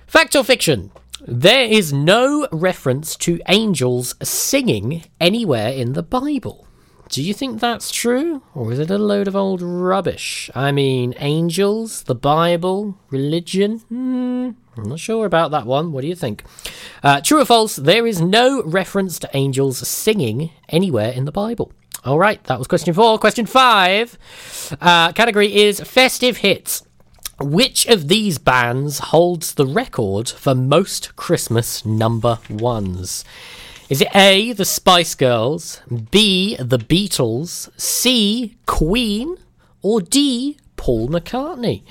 Fact 0.06 0.36
or 0.36 0.44
fiction? 0.44 0.90
There 1.26 1.64
is 1.64 1.92
no 1.92 2.48
reference 2.50 3.14
to 3.16 3.40
angels 3.46 4.14
singing 4.22 5.04
anywhere 5.20 5.68
in 5.68 5.92
the 5.92 6.02
Bible. 6.02 6.66
Do 7.10 7.22
you 7.22 7.34
think 7.34 7.60
that's 7.60 7.90
true? 7.90 8.42
Or 8.54 8.72
is 8.72 8.78
it 8.78 8.90
a 8.90 8.96
load 8.96 9.28
of 9.28 9.34
old 9.36 9.60
rubbish? 9.60 10.48
I 10.54 10.70
mean, 10.72 11.14
angels, 11.18 12.04
the 12.04 12.14
Bible, 12.14 12.96
religion? 13.10 13.80
Hmm, 13.88 14.50
I'm 14.76 14.88
not 14.88 15.00
sure 15.00 15.26
about 15.26 15.50
that 15.50 15.66
one. 15.66 15.92
What 15.92 16.02
do 16.02 16.06
you 16.06 16.14
think? 16.14 16.44
Uh, 17.02 17.20
true 17.20 17.40
or 17.40 17.44
false? 17.44 17.76
There 17.76 18.06
is 18.06 18.20
no 18.20 18.62
reference 18.62 19.18
to 19.18 19.30
angels 19.34 19.86
singing 19.86 20.52
anywhere 20.68 21.10
in 21.10 21.24
the 21.24 21.32
Bible. 21.32 21.72
All 22.04 22.18
right, 22.18 22.42
that 22.44 22.58
was 22.58 22.68
question 22.68 22.94
four. 22.94 23.18
Question 23.18 23.44
five. 23.44 24.16
Uh, 24.80 25.12
category 25.12 25.54
is 25.54 25.80
festive 25.80 26.38
hits. 26.38 26.84
Which 27.42 27.86
of 27.86 28.08
these 28.08 28.36
bands 28.36 28.98
holds 28.98 29.54
the 29.54 29.64
record 29.64 30.28
for 30.28 30.54
most 30.54 31.16
Christmas 31.16 31.86
number 31.86 32.38
ones? 32.50 33.24
Is 33.88 34.02
it 34.02 34.14
A, 34.14 34.52
the 34.52 34.66
Spice 34.66 35.14
Girls, 35.14 35.80
B, 36.10 36.54
the 36.56 36.78
Beatles, 36.78 37.70
C, 37.80 38.58
Queen, 38.66 39.38
or 39.80 40.02
D, 40.02 40.58
Paul 40.76 41.08
McCartney? 41.08 41.82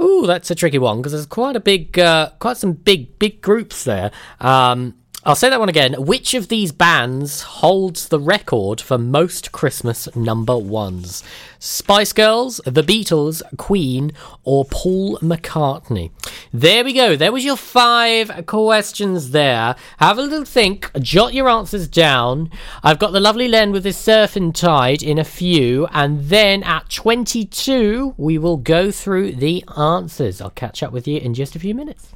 Ooh, 0.00 0.24
that's 0.24 0.52
a 0.52 0.54
tricky 0.54 0.78
one 0.78 0.98
because 0.98 1.10
there's 1.10 1.26
quite 1.26 1.56
a 1.56 1.60
big, 1.60 1.98
uh, 1.98 2.30
quite 2.38 2.56
some 2.56 2.72
big, 2.72 3.18
big 3.18 3.42
groups 3.42 3.82
there. 3.82 4.12
Um, 4.38 4.94
I'll 5.24 5.36
say 5.36 5.50
that 5.50 5.60
one 5.60 5.68
again. 5.68 5.94
Which 5.98 6.34
of 6.34 6.48
these 6.48 6.72
bands 6.72 7.42
holds 7.42 8.08
the 8.08 8.18
record 8.18 8.80
for 8.80 8.98
most 8.98 9.52
Christmas 9.52 10.12
number 10.16 10.58
ones? 10.58 11.22
Spice 11.60 12.12
Girls, 12.12 12.60
The 12.64 12.82
Beatles, 12.82 13.40
Queen, 13.56 14.10
or 14.42 14.64
Paul 14.64 15.18
McCartney? 15.18 16.10
There 16.52 16.82
we 16.82 16.92
go. 16.92 17.14
There 17.14 17.30
was 17.30 17.44
your 17.44 17.56
five 17.56 18.46
questions 18.46 19.30
there. 19.30 19.76
Have 19.98 20.18
a 20.18 20.22
little 20.22 20.44
think, 20.44 20.90
jot 21.00 21.34
your 21.34 21.48
answers 21.48 21.86
down. 21.86 22.50
I've 22.82 22.98
got 22.98 23.12
the 23.12 23.20
lovely 23.20 23.46
Len 23.46 23.70
with 23.70 23.84
his 23.84 23.96
surfing 23.96 24.52
tide 24.52 25.04
in 25.04 25.18
a 25.18 25.24
few, 25.24 25.86
and 25.92 26.24
then 26.24 26.64
at 26.64 26.90
22, 26.90 28.16
we 28.16 28.38
will 28.38 28.56
go 28.56 28.90
through 28.90 29.34
the 29.36 29.64
answers. 29.78 30.40
I'll 30.40 30.50
catch 30.50 30.82
up 30.82 30.92
with 30.92 31.06
you 31.06 31.18
in 31.18 31.32
just 31.32 31.54
a 31.54 31.60
few 31.60 31.76
minutes. 31.76 32.08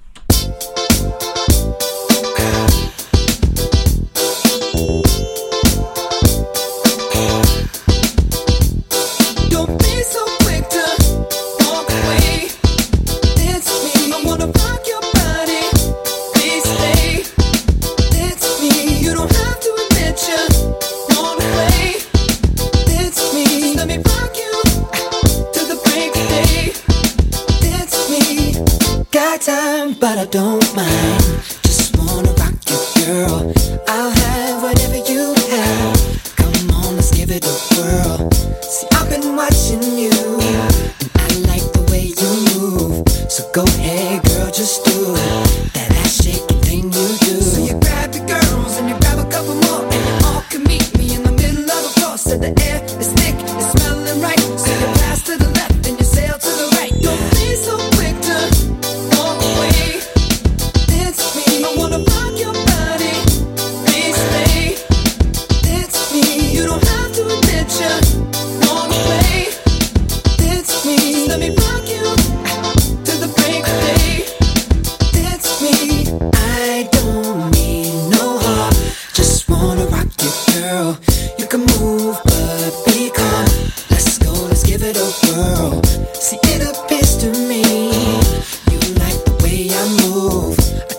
But 30.00 30.18
I 30.18 30.24
don't 30.26 30.76
mind. 30.76 31.55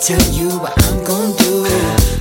Tell 0.07 0.31
you 0.31 0.47
what 0.59 0.71
I'm 0.85 1.03
gonna 1.03 1.35
do. 1.35 1.67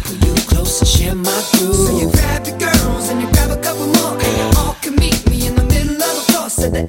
Pull 0.03 0.17
you 0.27 0.35
close 0.49 0.81
and 0.81 0.89
share 0.89 1.15
my 1.15 1.41
groove. 1.53 1.87
So 1.87 1.97
you 1.97 2.11
grab 2.11 2.45
your 2.45 2.59
girls 2.59 3.11
and 3.11 3.23
you 3.23 3.31
grab 3.31 3.51
a 3.51 3.63
couple 3.63 3.87
more, 3.87 4.19
and 4.19 4.37
you 4.39 4.59
all 4.59 4.75
can 4.83 4.97
meet 4.97 5.23
me 5.31 5.47
in 5.47 5.55
the 5.55 5.63
middle 5.63 5.95
of 5.95 6.15
the 6.17 6.25
floor. 6.27 6.51
So 6.51 6.69
the 6.69 6.83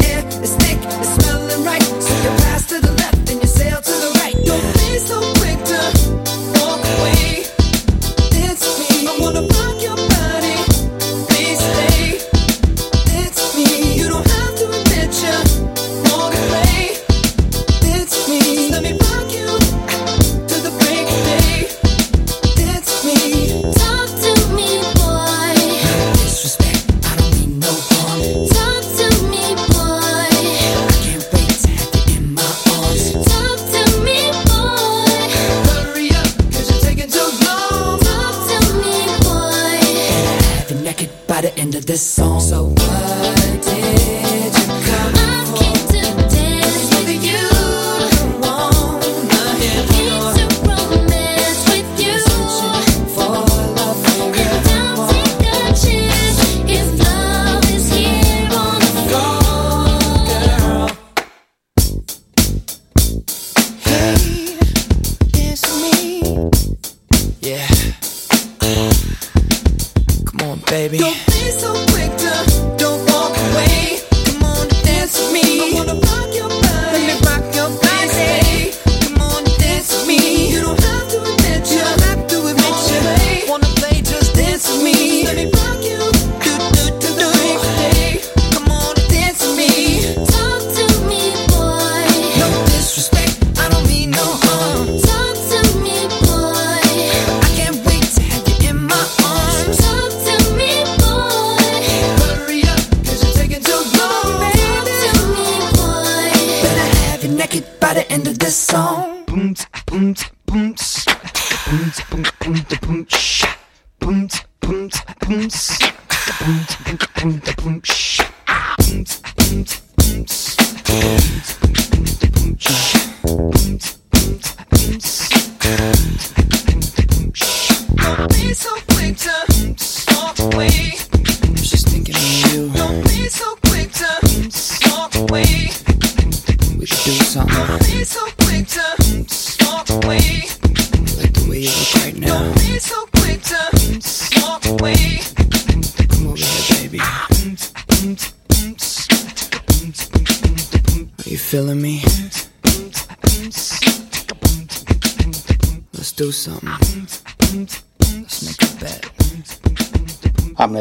boom, 112.87 113.26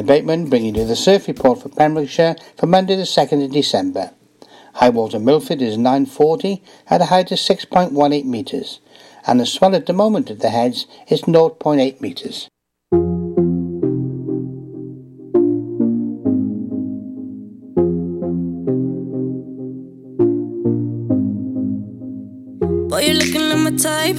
Bateman 0.06 0.48
bringing 0.48 0.76
you 0.76 0.86
the 0.86 0.94
surf 0.94 1.26
report 1.26 1.62
for 1.62 1.68
Pembrokeshire 1.68 2.36
for 2.56 2.66
Monday 2.66 2.94
the 2.94 3.02
2nd 3.02 3.44
of 3.44 3.50
December. 3.50 4.12
High 4.74 4.90
water 4.90 5.18
Milford 5.18 5.60
is 5.60 5.76
940 5.76 6.62
at 6.88 7.00
a 7.00 7.06
height 7.06 7.32
of 7.32 7.38
6.18 7.38 8.24
metres 8.24 8.78
and 9.26 9.40
the 9.40 9.46
swell 9.46 9.74
at 9.74 9.86
the 9.86 9.92
moment 9.92 10.30
at 10.30 10.38
the 10.38 10.50
heads 10.50 10.86
is 11.08 11.22
0.8 11.22 12.00
metres. 12.00 12.48
Boy, 22.88 23.00
you're 23.00 23.14
looking 23.14 23.48
like 23.48 23.58
my 23.58 23.76
type. 23.76 24.16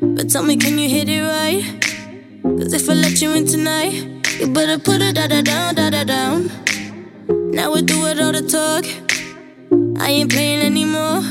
But 0.00 0.30
tell 0.30 0.42
me, 0.42 0.56
can 0.56 0.78
you 0.78 0.88
hit 0.88 1.10
it 1.10 1.20
right? 1.20 1.62
Cause 2.42 2.72
if 2.72 2.88
I 2.88 2.94
let 2.94 3.20
you 3.20 3.32
in 3.32 3.46
tonight, 3.46 4.13
you 4.44 4.52
better 4.52 4.78
put 4.78 5.00
it 5.00 5.14
da 5.14 5.26
da 5.26 5.40
down, 5.40 5.74
da 5.74 5.88
da 5.88 6.04
down. 6.04 6.50
Now 7.50 7.72
we 7.72 7.80
do 7.80 8.06
it 8.08 8.20
all 8.20 8.32
the 8.32 8.42
talk. 8.42 8.84
I 9.98 10.10
ain't 10.10 10.30
playing 10.30 10.60
anymore. 10.60 11.22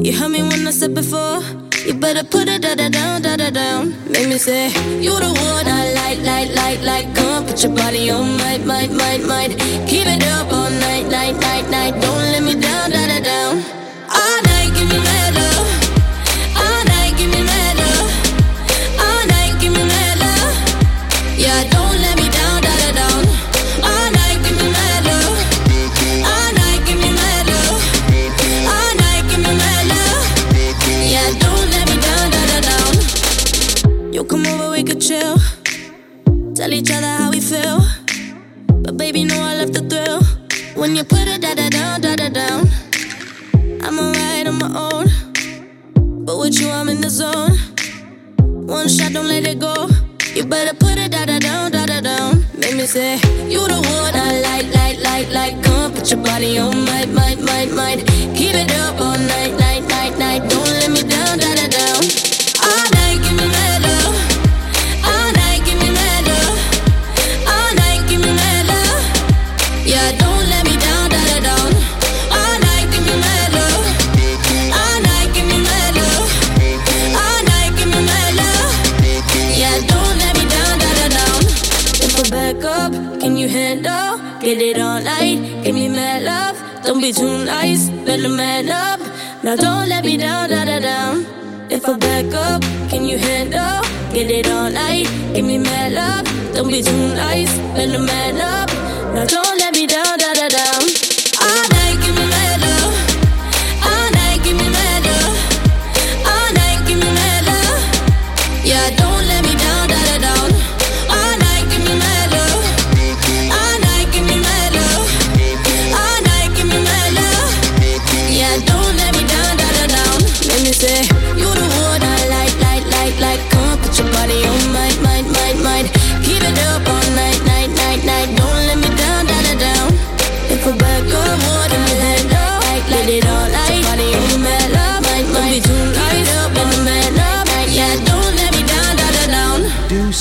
You 0.00 0.16
heard 0.16 0.30
me 0.30 0.42
when 0.42 0.66
I 0.66 0.70
said 0.70 0.94
before. 0.94 1.42
You 1.84 1.94
better 1.94 2.22
put 2.22 2.48
it 2.48 2.62
da 2.62 2.76
da 2.76 2.88
down, 2.88 3.22
da 3.22 3.36
da 3.36 3.50
down. 3.50 3.90
Make 4.08 4.28
me 4.28 4.38
say, 4.38 4.68
You 5.02 5.18
the 5.18 5.30
one 5.50 5.66
I 5.66 5.92
like, 6.00 6.20
like, 6.22 6.54
like, 6.54 6.82
like. 6.82 7.14
Come 7.16 7.42
on, 7.42 7.46
put 7.46 7.60
your 7.64 7.74
body 7.74 8.08
on, 8.10 8.36
might, 8.36 8.64
might, 8.64 8.92
might, 8.92 9.24
might. 9.24 9.50
Keep 9.88 10.06
it 10.06 10.22
up 10.36 10.52
all 10.52 10.70
night, 10.70 11.06
night, 11.08 11.36
night, 11.40 11.68
night. 11.70 11.94
Don't 12.00 12.26
let 12.32 12.42
me 12.44 12.54
down, 12.54 12.90
da 12.90 13.02
da 13.08 13.18
down. 13.18 13.54
All 14.18 14.38
night, 14.46 14.70
give 14.76 14.88
me 14.88 14.98
mad 14.98 15.21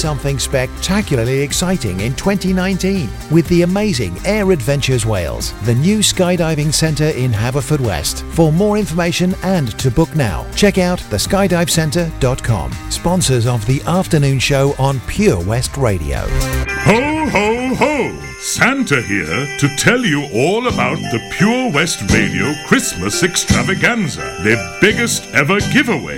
something 0.02 0.39
spectacularly 0.39 1.41
exciting 1.41 1.99
in 1.99 2.16
2019 2.16 3.08
with 3.30 3.47
the 3.49 3.62
amazing 3.62 4.18
Air 4.26 4.52
Adventures 4.52 5.06
Wales, 5.06 5.54
the 5.62 5.76
new 5.76 5.99
skydiving 5.99 6.74
centre 6.74 7.10
in 7.10 7.32
Haverfordwest. 7.32 8.24
For 8.34 8.52
more 8.52 8.78
information 8.78 9.36
and 9.43 9.78
to 9.80 9.91
book 9.91 10.16
now, 10.16 10.49
check 10.56 10.80
out 10.80 10.99
theskydivecentre.com. 10.99 12.72
Sponsors 12.89 13.45
of 13.45 13.64
the 13.68 13.82
afternoon 13.84 14.39
show 14.39 14.74
on 14.80 14.99
Pure 15.02 15.43
West 15.45 15.78
Radio. 15.78 16.18
Ho, 16.18 17.30
ho, 17.30 17.76
ho! 17.76 18.28
Santa 18.41 18.99
here 19.04 19.45
to 19.60 19.70
tell 19.78 20.04
you 20.04 20.28
all 20.34 20.68
about 20.68 20.97
the 20.97 21.30
Pure 21.32 21.74
West 21.74 22.02
Radio 22.12 22.52
Christmas 22.66 23.22
Extravaganza, 23.22 24.39
their 24.41 24.58
biggest 24.82 25.32
ever 25.36 25.60
giveaway, 25.72 26.18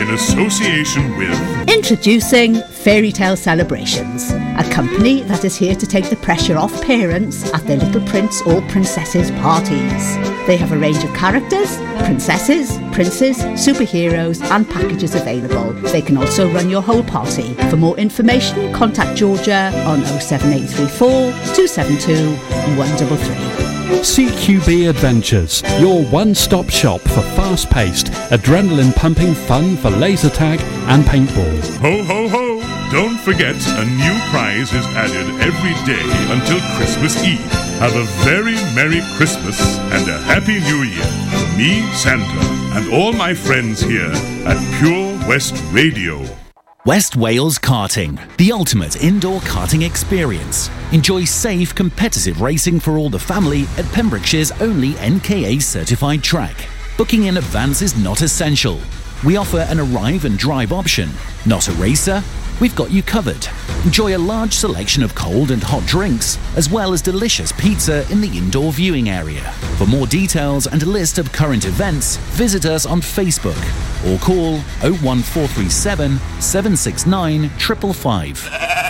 in 0.00 0.10
association 0.10 1.14
with 1.18 1.68
Introducing 1.68 2.54
Fairy 2.62 3.12
Tale 3.12 3.36
Celebrations, 3.36 4.30
a 4.30 4.66
company 4.72 5.22
that 5.24 5.44
is 5.44 5.56
here 5.56 5.74
to 5.74 5.86
take 5.86 6.08
the 6.08 6.16
pressure 6.16 6.56
off 6.56 6.72
parents 6.82 7.52
at 7.52 7.66
their 7.66 7.76
little 7.76 8.00
prince 8.06 8.40
or 8.42 8.62
princesses 8.62 9.30
parties. 9.42 10.16
They 10.46 10.56
have 10.56 10.72
a 10.72 10.78
range 10.78 11.04
of 11.04 11.14
characters, 11.14 11.76
princesses, 12.04 12.78
princes, 12.92 13.38
superheroes, 13.66 14.42
and 14.50 14.68
packages 14.68 15.14
available. 15.14 15.72
They 15.90 16.02
can 16.02 16.16
also 16.16 16.50
run 16.50 16.70
your 16.70 16.82
whole 16.82 17.04
party. 17.04 17.52
For 17.68 17.76
more 17.76 17.98
information, 17.98 18.72
contact 18.72 19.18
Georgia 19.18 19.70
on 19.86 20.00
07834 20.20 21.08
272 21.54 22.36
133. 22.76 23.79
CQB 23.98 24.88
Adventures, 24.88 25.62
your 25.80 26.02
one 26.06 26.34
stop 26.34 26.70
shop 26.70 27.00
for 27.00 27.22
fast 27.36 27.68
paced, 27.70 28.06
adrenaline 28.30 28.94
pumping 28.94 29.34
fun 29.34 29.76
for 29.76 29.90
laser 29.90 30.30
tag 30.30 30.60
and 30.88 31.04
paintball. 31.04 31.60
Ho, 31.78 32.02
ho, 32.04 32.28
ho! 32.28 32.90
Don't 32.90 33.18
forget, 33.18 33.54
a 33.54 33.84
new 33.84 34.18
prize 34.30 34.72
is 34.72 34.86
added 34.96 35.28
every 35.42 35.74
day 35.84 36.02
until 36.32 36.58
Christmas 36.76 37.22
Eve. 37.22 37.38
have 37.78 37.94
a 37.94 38.04
very 38.24 38.54
Merry 38.74 39.00
Christmas 39.16 39.60
and 39.78 40.08
a 40.08 40.18
Happy 40.22 40.60
New 40.60 40.82
Year 40.82 41.04
from 41.30 41.58
me, 41.58 41.82
Santa, 41.92 42.78
and 42.78 42.92
all 42.92 43.12
my 43.12 43.34
friends 43.34 43.80
here 43.80 44.12
at 44.46 44.80
Pure 44.80 45.28
West 45.28 45.54
Radio. 45.72 46.24
West 46.86 47.14
Wales 47.16 47.58
Karting, 47.58 48.18
the 48.38 48.52
ultimate 48.52 49.04
indoor 49.04 49.40
karting 49.40 49.86
experience. 49.86 50.70
Enjoy 50.92 51.24
safe, 51.24 51.72
competitive 51.72 52.40
racing 52.40 52.80
for 52.80 52.98
all 52.98 53.08
the 53.08 53.18
family 53.18 53.62
at 53.78 53.84
Pembrokeshire's 53.92 54.50
only 54.60 54.94
NKA 54.94 55.62
certified 55.62 56.20
track. 56.20 56.68
Booking 56.98 57.26
in 57.26 57.36
advance 57.36 57.80
is 57.80 57.96
not 57.96 58.22
essential. 58.22 58.80
We 59.24 59.36
offer 59.36 59.60
an 59.60 59.78
arrive 59.78 60.24
and 60.24 60.36
drive 60.36 60.72
option. 60.72 61.08
Not 61.46 61.68
a 61.68 61.72
racer? 61.74 62.24
We've 62.60 62.74
got 62.74 62.90
you 62.90 63.04
covered. 63.04 63.46
Enjoy 63.84 64.16
a 64.16 64.18
large 64.18 64.52
selection 64.52 65.04
of 65.04 65.14
cold 65.14 65.52
and 65.52 65.62
hot 65.62 65.86
drinks, 65.86 66.38
as 66.56 66.68
well 66.68 66.92
as 66.92 67.00
delicious 67.00 67.52
pizza 67.52 68.04
in 68.10 68.20
the 68.20 68.36
indoor 68.36 68.72
viewing 68.72 69.10
area. 69.10 69.52
For 69.78 69.86
more 69.86 70.08
details 70.08 70.66
and 70.66 70.82
a 70.82 70.86
list 70.86 71.18
of 71.18 71.30
current 71.30 71.66
events, 71.66 72.16
visit 72.34 72.66
us 72.66 72.84
on 72.84 73.00
Facebook 73.00 73.62
or 74.04 74.18
call 74.18 74.54
01437 74.82 76.18
769 76.40 77.48
555. 77.48 78.89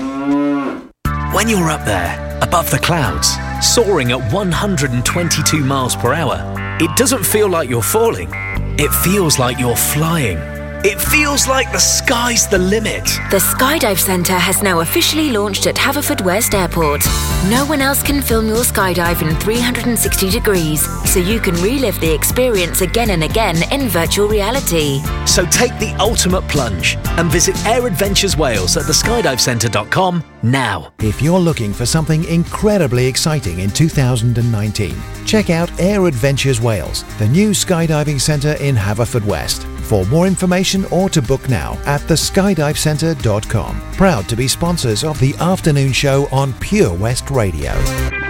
When 1.33 1.49
you're 1.49 1.71
up 1.71 1.83
there, 1.85 2.39
above 2.41 2.69
the 2.69 2.77
clouds, 2.77 3.29
soaring 3.65 4.11
at 4.11 4.31
122 4.31 5.65
miles 5.65 5.95
per 5.95 6.13
hour, 6.13 6.37
it 6.79 6.95
doesn't 6.95 7.25
feel 7.25 7.49
like 7.49 7.69
you're 7.69 7.81
falling. 7.81 8.29
It 8.77 8.91
feels 9.03 9.39
like 9.39 9.57
you're 9.57 9.75
flying. 9.75 10.60
It 10.83 10.99
feels 10.99 11.47
like 11.47 11.71
the 11.71 11.77
sky's 11.77 12.47
the 12.47 12.57
limit. 12.57 13.05
The 13.29 13.37
Skydive 13.37 13.99
Centre 13.99 14.33
has 14.33 14.63
now 14.63 14.79
officially 14.79 15.29
launched 15.29 15.67
at 15.67 15.75
Haverfordwest 15.75 16.55
Airport. 16.55 17.05
No 17.51 17.67
one 17.67 17.81
else 17.81 18.01
can 18.01 18.19
film 18.19 18.47
your 18.47 18.63
skydive 18.63 19.21
in 19.21 19.35
360 19.35 20.31
degrees, 20.31 20.83
so 21.07 21.19
you 21.19 21.39
can 21.39 21.53
relive 21.61 21.99
the 21.99 22.11
experience 22.11 22.81
again 22.81 23.11
and 23.11 23.23
again 23.23 23.57
in 23.71 23.89
virtual 23.89 24.27
reality. 24.27 25.01
So 25.27 25.45
take 25.45 25.77
the 25.77 25.95
ultimate 25.99 26.47
plunge 26.47 26.97
and 27.19 27.29
visit 27.29 27.63
Air 27.67 27.85
Adventures 27.85 28.35
Wales 28.35 28.75
at 28.75 28.85
theskydivecentre.com 28.85 30.23
now. 30.41 30.91
If 30.97 31.21
you're 31.21 31.39
looking 31.39 31.73
for 31.73 31.85
something 31.85 32.23
incredibly 32.23 33.05
exciting 33.05 33.59
in 33.59 33.69
2019, 33.69 34.95
check 35.27 35.51
out 35.51 35.71
Air 35.79 36.07
Adventures 36.07 36.59
Wales, 36.59 37.03
the 37.19 37.27
new 37.27 37.51
skydiving 37.51 38.19
centre 38.19 38.53
in 38.53 38.75
Haverfordwest. 38.75 39.80
For 39.91 40.05
more 40.05 40.25
information 40.25 40.85
or 40.85 41.09
to 41.09 41.21
book 41.21 41.49
now 41.49 41.73
at 41.85 41.99
theskydivecentre.com. 41.99 43.81
Proud 43.97 44.29
to 44.29 44.37
be 44.37 44.47
sponsors 44.47 45.03
of 45.03 45.19
the 45.19 45.35
afternoon 45.35 45.91
show 45.91 46.29
on 46.31 46.53
Pure 46.61 46.93
West 46.93 47.29
Radio. 47.29 48.20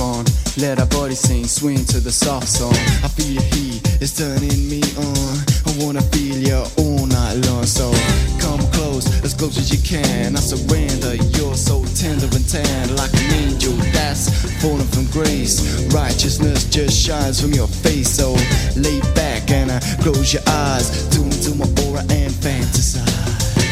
On. 0.00 0.24
Let 0.56 0.80
our 0.80 0.86
body 0.86 1.14
sing, 1.14 1.46
swing 1.46 1.84
to 1.86 2.00
the 2.00 2.10
soft 2.10 2.48
song. 2.48 2.74
I 3.04 3.08
feel 3.08 3.30
your 3.30 3.42
heat, 3.54 3.80
it's 4.00 4.16
turning 4.16 4.68
me 4.68 4.82
on. 4.96 5.36
I 5.68 5.84
wanna 5.84 6.02
feel 6.10 6.36
you 6.36 6.64
all 6.78 7.06
night 7.06 7.34
long. 7.46 7.66
So 7.66 7.92
come 8.40 8.60
close, 8.72 9.06
as 9.22 9.34
close 9.34 9.58
as 9.58 9.70
you 9.70 9.78
can. 9.78 10.36
I 10.36 10.40
surrender, 10.40 11.14
you're 11.36 11.54
so 11.54 11.84
tender 11.94 12.26
and 12.34 12.48
tan, 12.48 12.96
like 12.96 13.12
an 13.14 13.32
angel 13.44 13.74
that's 13.92 14.28
fallen 14.62 14.86
from 14.88 15.06
grace. 15.12 15.60
Righteousness 15.92 16.64
just 16.64 16.96
shines 16.96 17.40
from 17.40 17.52
your 17.52 17.68
face. 17.68 18.10
So 18.10 18.32
lay 18.76 19.00
back 19.14 19.50
and 19.50 19.70
uh, 19.70 19.80
close 20.02 20.32
your 20.32 20.42
eyes. 20.46 21.08
Tune 21.10 21.30
into 21.30 21.54
my 21.54 21.68
aura 21.86 22.00
and 22.10 22.32
fantasize. 22.32 23.06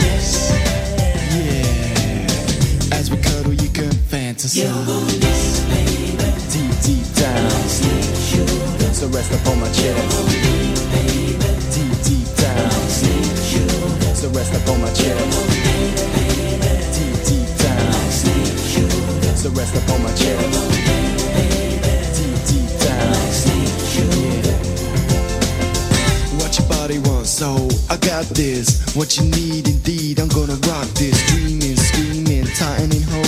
Yes. 0.04 0.52
Yeah, 1.34 2.96
as 2.96 3.10
we 3.10 3.16
cuddle, 3.18 3.54
you 3.54 3.68
can 3.70 3.90
fantasize. 4.12 5.77
So 8.99 9.07
rest 9.07 9.30
upon 9.32 9.61
my 9.61 9.70
chest. 9.70 10.26
Deep, 11.72 11.92
deep 12.03 12.28
down. 12.36 12.70
So 14.16 14.28
rest 14.30 14.53
upon 14.55 14.80
my 14.80 14.90
chest. 14.92 15.38
Deep, 16.99 17.18
deep 17.24 17.49
down. 17.59 17.92
So 19.36 19.51
rest 19.51 19.76
upon 19.76 20.03
my 20.03 20.12
chest. 20.14 20.42
Deep, 22.18 22.38
deep 22.49 22.70
down. 22.80 23.14
What 26.40 26.59
your 26.59 26.68
body 26.68 26.99
wants, 26.99 27.30
so 27.30 27.68
I 27.88 27.96
got 27.99 28.26
this. 28.34 28.82
What 28.96 29.16
you 29.16 29.26
need, 29.30 29.68
indeed, 29.68 30.18
I'm 30.18 30.26
gonna 30.26 30.59
rock 30.66 30.88
this. 30.99 31.14
Dreaming, 31.30 31.76
screaming, 31.76 32.46
tightening 32.46 33.03
holds, 33.03 33.27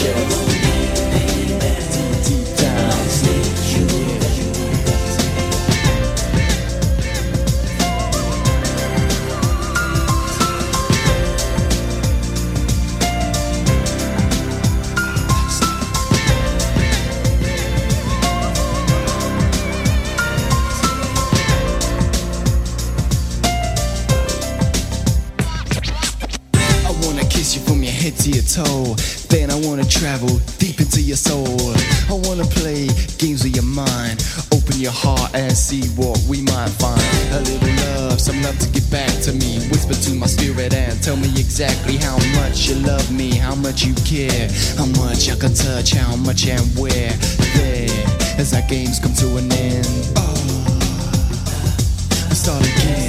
rest 0.00 0.31
much 43.72 43.84
you 43.86 43.94
care, 44.04 44.48
how 44.76 44.84
much 45.02 45.30
I 45.30 45.36
can 45.36 45.54
touch, 45.54 45.92
how 45.92 46.14
much 46.16 46.46
and 46.46 46.60
where. 46.78 47.12
There, 47.56 47.88
as 48.38 48.52
our 48.52 48.60
game's 48.68 48.98
come 48.98 49.14
to 49.14 49.36
an 49.38 49.50
end. 49.50 49.86
Ah, 50.16 50.34
we 52.28 52.34
start 52.34 52.62
again. 52.62 53.01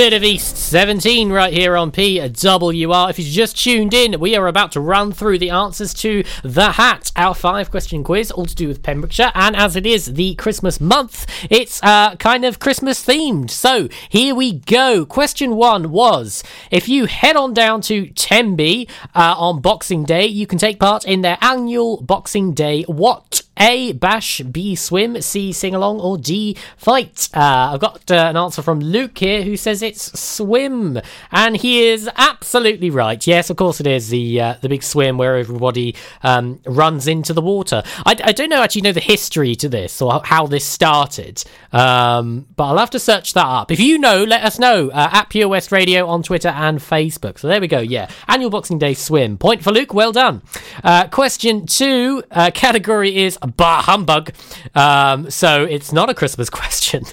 Bit 0.00 0.14
of 0.14 0.24
East 0.24 0.59
17 0.70 1.32
right 1.32 1.52
here 1.52 1.76
on 1.76 1.90
PWR. 1.90 3.10
If 3.10 3.18
you 3.18 3.24
just 3.24 3.58
tuned 3.60 3.92
in, 3.92 4.20
we 4.20 4.36
are 4.36 4.46
about 4.46 4.70
to 4.72 4.80
run 4.80 5.10
through 5.10 5.38
the 5.38 5.50
answers 5.50 5.92
to 5.94 6.22
The 6.44 6.70
Hat, 6.70 7.10
our 7.16 7.34
five 7.34 7.72
question 7.72 8.04
quiz, 8.04 8.30
all 8.30 8.46
to 8.46 8.54
do 8.54 8.68
with 8.68 8.80
Pembrokeshire. 8.80 9.32
And 9.34 9.56
as 9.56 9.74
it 9.74 9.84
is 9.84 10.14
the 10.14 10.36
Christmas 10.36 10.80
month, 10.80 11.26
it's 11.50 11.82
uh, 11.82 12.14
kind 12.20 12.44
of 12.44 12.60
Christmas 12.60 13.04
themed. 13.04 13.50
So 13.50 13.88
here 14.08 14.32
we 14.32 14.60
go. 14.60 15.04
Question 15.04 15.56
one 15.56 15.90
was 15.90 16.44
if 16.70 16.88
you 16.88 17.06
head 17.06 17.34
on 17.34 17.52
down 17.52 17.80
to 17.82 18.06
Tenby 18.10 18.88
uh, 19.12 19.34
on 19.36 19.60
Boxing 19.60 20.04
Day, 20.04 20.26
you 20.26 20.46
can 20.46 20.60
take 20.60 20.78
part 20.78 21.04
in 21.04 21.22
their 21.22 21.38
annual 21.40 22.00
Boxing 22.00 22.54
Day 22.54 22.84
What? 22.84 23.42
A. 23.60 23.92
Bash, 23.92 24.40
B. 24.40 24.74
Swim, 24.74 25.20
C. 25.20 25.52
Sing 25.52 25.74
along, 25.74 26.00
or 26.00 26.16
D. 26.16 26.56
Fight. 26.78 27.28
Uh, 27.34 27.72
I've 27.74 27.80
got 27.80 28.10
uh, 28.10 28.14
an 28.14 28.36
answer 28.36 28.62
from 28.62 28.80
Luke 28.80 29.18
here 29.18 29.42
who 29.42 29.56
says 29.56 29.82
it's 29.82 30.18
swim, 30.18 30.59
and 30.66 31.56
he 31.56 31.86
is 31.88 32.08
absolutely 32.16 32.90
right. 32.90 33.26
Yes, 33.26 33.50
of 33.50 33.56
course 33.56 33.80
it 33.80 33.86
is 33.86 34.10
the 34.10 34.40
uh, 34.40 34.54
the 34.60 34.68
big 34.68 34.82
swim 34.82 35.18
where 35.18 35.36
everybody 35.36 35.94
um, 36.22 36.60
runs 36.66 37.06
into 37.06 37.32
the 37.32 37.40
water. 37.40 37.82
I, 38.04 38.16
I 38.24 38.32
don't 38.32 38.48
know 38.48 38.62
actually 38.62 38.82
know 38.82 38.92
the 38.92 39.00
history 39.00 39.54
to 39.56 39.68
this 39.68 40.02
or 40.02 40.20
how 40.24 40.46
this 40.46 40.64
started, 40.64 41.42
um, 41.72 42.46
but 42.56 42.64
I'll 42.64 42.78
have 42.78 42.90
to 42.90 42.98
search 42.98 43.34
that 43.34 43.46
up. 43.46 43.70
If 43.70 43.80
you 43.80 43.98
know, 43.98 44.24
let 44.24 44.42
us 44.42 44.58
know 44.58 44.90
uh, 44.90 45.08
at 45.12 45.30
Pure 45.30 45.48
West 45.48 45.72
Radio 45.72 46.06
on 46.06 46.22
Twitter 46.22 46.48
and 46.48 46.78
Facebook. 46.78 47.38
So 47.38 47.48
there 47.48 47.60
we 47.60 47.68
go. 47.68 47.80
Yeah, 47.80 48.10
annual 48.28 48.50
Boxing 48.50 48.78
Day 48.78 48.94
swim. 48.94 49.38
Point 49.38 49.62
for 49.62 49.72
Luke. 49.72 49.94
Well 49.94 50.12
done. 50.12 50.42
Uh, 50.84 51.08
question 51.08 51.66
two 51.66 52.22
uh, 52.30 52.50
category 52.52 53.16
is 53.16 53.38
bah 53.56 53.82
humbug. 53.82 54.32
Um, 54.74 55.30
so 55.30 55.64
it's 55.64 55.92
not 55.92 56.10
a 56.10 56.14
Christmas 56.14 56.50
question. 56.60 57.04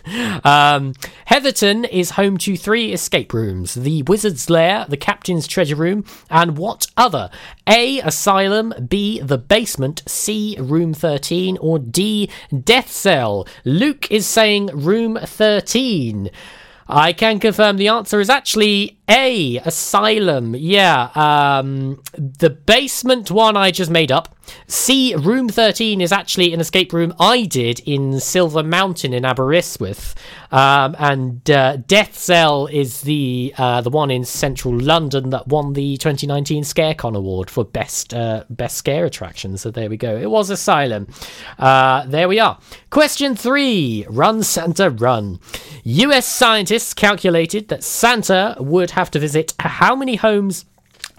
Um, 0.43 0.93
Heatherton 1.25 1.85
is 1.85 2.11
home 2.11 2.37
to 2.39 2.57
three 2.57 2.93
escape 2.93 3.33
rooms 3.37 3.75
the 3.75 4.01
Wizard's 4.03 4.49
Lair, 4.49 4.85
the 4.89 4.97
Captain's 4.97 5.47
Treasure 5.47 5.75
Room, 5.75 6.03
and 6.29 6.57
what 6.57 6.87
other? 6.97 7.29
A. 7.67 7.99
Asylum, 7.99 8.73
B. 8.87 9.19
The 9.19 9.37
Basement, 9.37 10.01
C. 10.07 10.57
Room 10.59 10.93
13, 10.93 11.57
or 11.59 11.77
D. 11.77 12.29
Death 12.63 12.91
Cell. 12.91 13.47
Luke 13.63 14.09
is 14.11 14.25
saying 14.25 14.67
Room 14.73 15.19
13. 15.21 16.31
I 16.89 17.13
can 17.13 17.39
confirm 17.39 17.77
the 17.77 17.89
answer 17.89 18.19
is 18.19 18.29
actually 18.29 18.96
A. 19.09 19.57
Asylum. 19.59 20.55
Yeah, 20.55 21.09
um, 21.15 22.01
the 22.13 22.49
basement 22.49 23.31
one 23.31 23.55
I 23.55 23.71
just 23.71 23.89
made 23.89 24.11
up. 24.11 24.37
C. 24.67 25.15
Room 25.15 25.49
13 25.49 26.01
is 26.01 26.11
actually 26.11 26.53
an 26.53 26.59
escape 26.59 26.93
room 26.93 27.13
I 27.19 27.43
did 27.43 27.81
in 27.85 28.19
Silver 28.19 28.63
Mountain 28.63 29.13
in 29.13 29.25
Aberystwyth. 29.25 30.15
Um, 30.51 30.95
and 30.99 31.49
uh, 31.49 31.77
Death 31.77 32.17
Cell 32.17 32.67
is 32.67 33.01
the 33.01 33.53
uh, 33.57 33.81
the 33.81 33.89
one 33.89 34.09
in 34.09 34.23
central 34.23 34.77
London 34.77 35.29
that 35.31 35.47
won 35.47 35.73
the 35.73 35.97
2019 35.97 36.63
ScareCon 36.63 37.15
award 37.15 37.49
for 37.49 37.65
best 37.65 38.13
uh, 38.13 38.45
best 38.49 38.77
scare 38.77 39.05
attraction. 39.05 39.57
So 39.57 39.71
there 39.71 39.89
we 39.89 39.97
go. 39.97 40.15
It 40.15 40.31
was 40.31 40.49
Asylum. 40.49 41.07
Uh, 41.59 42.05
there 42.05 42.29
we 42.29 42.39
are. 42.39 42.59
Question 42.89 43.35
three: 43.35 44.05
Run 44.09 44.43
Santa 44.43 44.89
Run. 44.89 45.39
U.S. 45.83 46.25
scientists 46.25 46.93
calculated 46.93 47.67
that 47.67 47.83
Santa 47.83 48.55
would 48.59 48.91
have 48.97 49.11
to 49.11 49.19
visit 49.19 49.53
how 49.59 49.95
many 49.95 50.15
homes? 50.15 50.65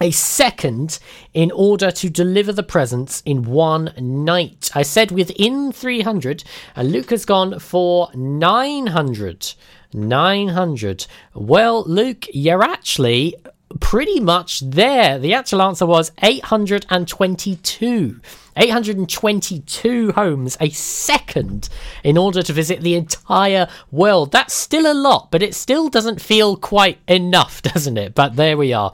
a 0.01 0.11
second 0.13 1.01
in 1.35 1.51
order 1.51 1.91
to 1.91 2.09
deliver 2.09 2.53
the 2.53 2.63
presents 2.63 3.21
in 3.25 3.43
one 3.43 3.93
night. 3.99 4.71
I 4.73 4.83
said 4.83 5.11
within 5.11 5.73
300, 5.73 6.45
and 6.77 6.93
Luke 6.93 7.11
has 7.11 7.25
gone 7.25 7.59
for 7.59 8.09
900. 8.15 9.55
900. 9.93 11.07
Well, 11.35 11.83
Luke, 11.85 12.27
you're 12.33 12.63
actually 12.63 13.35
pretty 13.81 14.21
much 14.21 14.61
there. 14.61 15.19
The 15.19 15.35
actual 15.35 15.63
answer 15.63 15.87
was 15.87 16.13
822. 16.23 18.21
822 18.59 20.13
homes 20.13 20.57
a 20.61 20.71
second 20.71 21.69
in 22.03 22.19
order 22.19 22.43
to 22.43 22.53
visit 22.53 22.81
the 22.81 22.95
entire 22.95 23.69
world. 23.91 24.33
That's 24.33 24.53
still 24.53 24.91
a 24.91 24.95
lot, 24.95 25.31
but 25.31 25.43
it 25.43 25.55
still 25.55 25.89
doesn't 25.89 26.21
feel 26.21 26.57
quite 26.57 26.99
enough, 27.07 27.63
doesn't 27.75 27.97
it? 27.97 28.15
But 28.15 28.37
there 28.37 28.57
we 28.57 28.73
are. 28.73 28.93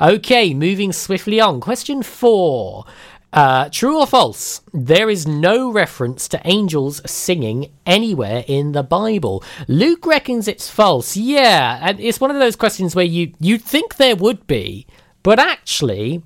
Okay, 0.00 0.54
moving 0.54 0.92
swiftly 0.92 1.40
on. 1.40 1.60
Question 1.60 2.02
four. 2.02 2.84
Uh, 3.32 3.68
true 3.68 3.98
or 3.98 4.06
false? 4.06 4.62
There 4.72 5.10
is 5.10 5.26
no 5.26 5.70
reference 5.70 6.28
to 6.28 6.40
angels 6.46 7.02
singing 7.10 7.70
anywhere 7.84 8.44
in 8.46 8.72
the 8.72 8.82
Bible. 8.82 9.44
Luke 9.66 10.06
reckons 10.06 10.48
it's 10.48 10.70
false. 10.70 11.16
Yeah, 11.16 11.78
and 11.82 12.00
it's 12.00 12.20
one 12.20 12.30
of 12.30 12.38
those 12.38 12.56
questions 12.56 12.96
where 12.96 13.04
you 13.04 13.34
you'd 13.38 13.62
think 13.62 13.96
there 13.96 14.16
would 14.16 14.46
be, 14.46 14.86
but 15.22 15.38
actually, 15.38 16.22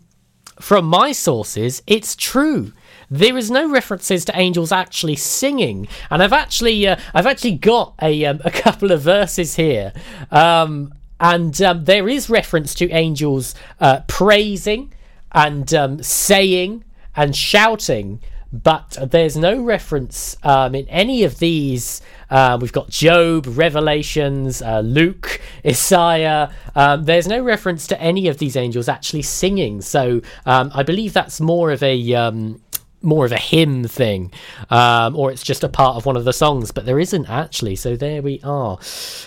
from 0.63 0.85
my 0.85 1.11
sources, 1.11 1.83
it's 1.89 2.15
true. 2.15 2.73
There 3.11 3.37
is 3.37 3.51
no 3.51 3.69
references 3.69 4.25
to 4.27 4.39
angels 4.39 4.71
actually 4.71 5.17
singing, 5.17 5.89
and 6.09 6.23
I've 6.23 6.33
actually 6.33 6.87
uh, 6.87 6.97
I've 7.13 7.27
actually 7.27 7.57
got 7.57 7.95
a 8.01 8.25
um, 8.25 8.41
a 8.45 8.51
couple 8.51 8.93
of 8.93 9.03
verses 9.03 9.57
here, 9.57 9.93
um, 10.31 10.95
and 11.19 11.61
um, 11.61 11.85
there 11.85 12.09
is 12.09 12.31
reference 12.31 12.75
to 12.77 12.89
angels 12.91 13.55
uh, 13.81 14.01
praising 14.07 14.93
and 15.33 15.75
um, 15.75 16.03
saying 16.03 16.85
and 17.17 17.35
shouting. 17.35 18.21
But 18.53 18.99
there's 19.11 19.37
no 19.37 19.63
reference 19.63 20.37
um, 20.43 20.75
in 20.75 20.87
any 20.89 21.25
of 21.25 21.39
these. 21.39 22.03
Uh, 22.29 22.59
we've 22.61 22.73
got 22.73 22.91
Job, 22.91 23.47
Revelations, 23.49 24.61
uh, 24.61 24.81
Luke, 24.81 25.41
Isaiah. 25.67 26.53
Um, 26.75 27.05
there's 27.05 27.27
no 27.27 27.43
reference 27.43 27.87
to 27.89 28.01
any 28.01 28.29
of 28.29 28.39
these 28.39 28.57
angels 28.57 28.89
actually 28.89 29.23
singing. 29.23 29.81
So 29.81 30.21
um, 30.45 30.71
I 30.75 30.83
believe 30.83 31.15
that's 31.15 31.41
more 31.41 31.73
of 31.73 31.83
a 31.83 32.15
um, 32.15 32.61
more 33.01 33.25
of 33.25 33.33
a 33.33 33.39
hymn 33.39 33.85
thing, 33.85 34.31
um, 34.71 35.17
or 35.17 35.33
it's 35.33 35.43
just 35.43 35.65
a 35.65 35.69
part 35.69 35.97
of 35.97 36.07
one 36.07 36.17
of 36.17 36.25
the 36.25 36.33
songs, 36.33 36.71
but 36.71 36.87
there 36.87 37.01
isn't 37.01 37.29
actually. 37.29 37.77
So 37.77 37.97
there 37.97 38.23
we 38.23 38.41
are. 38.45 38.79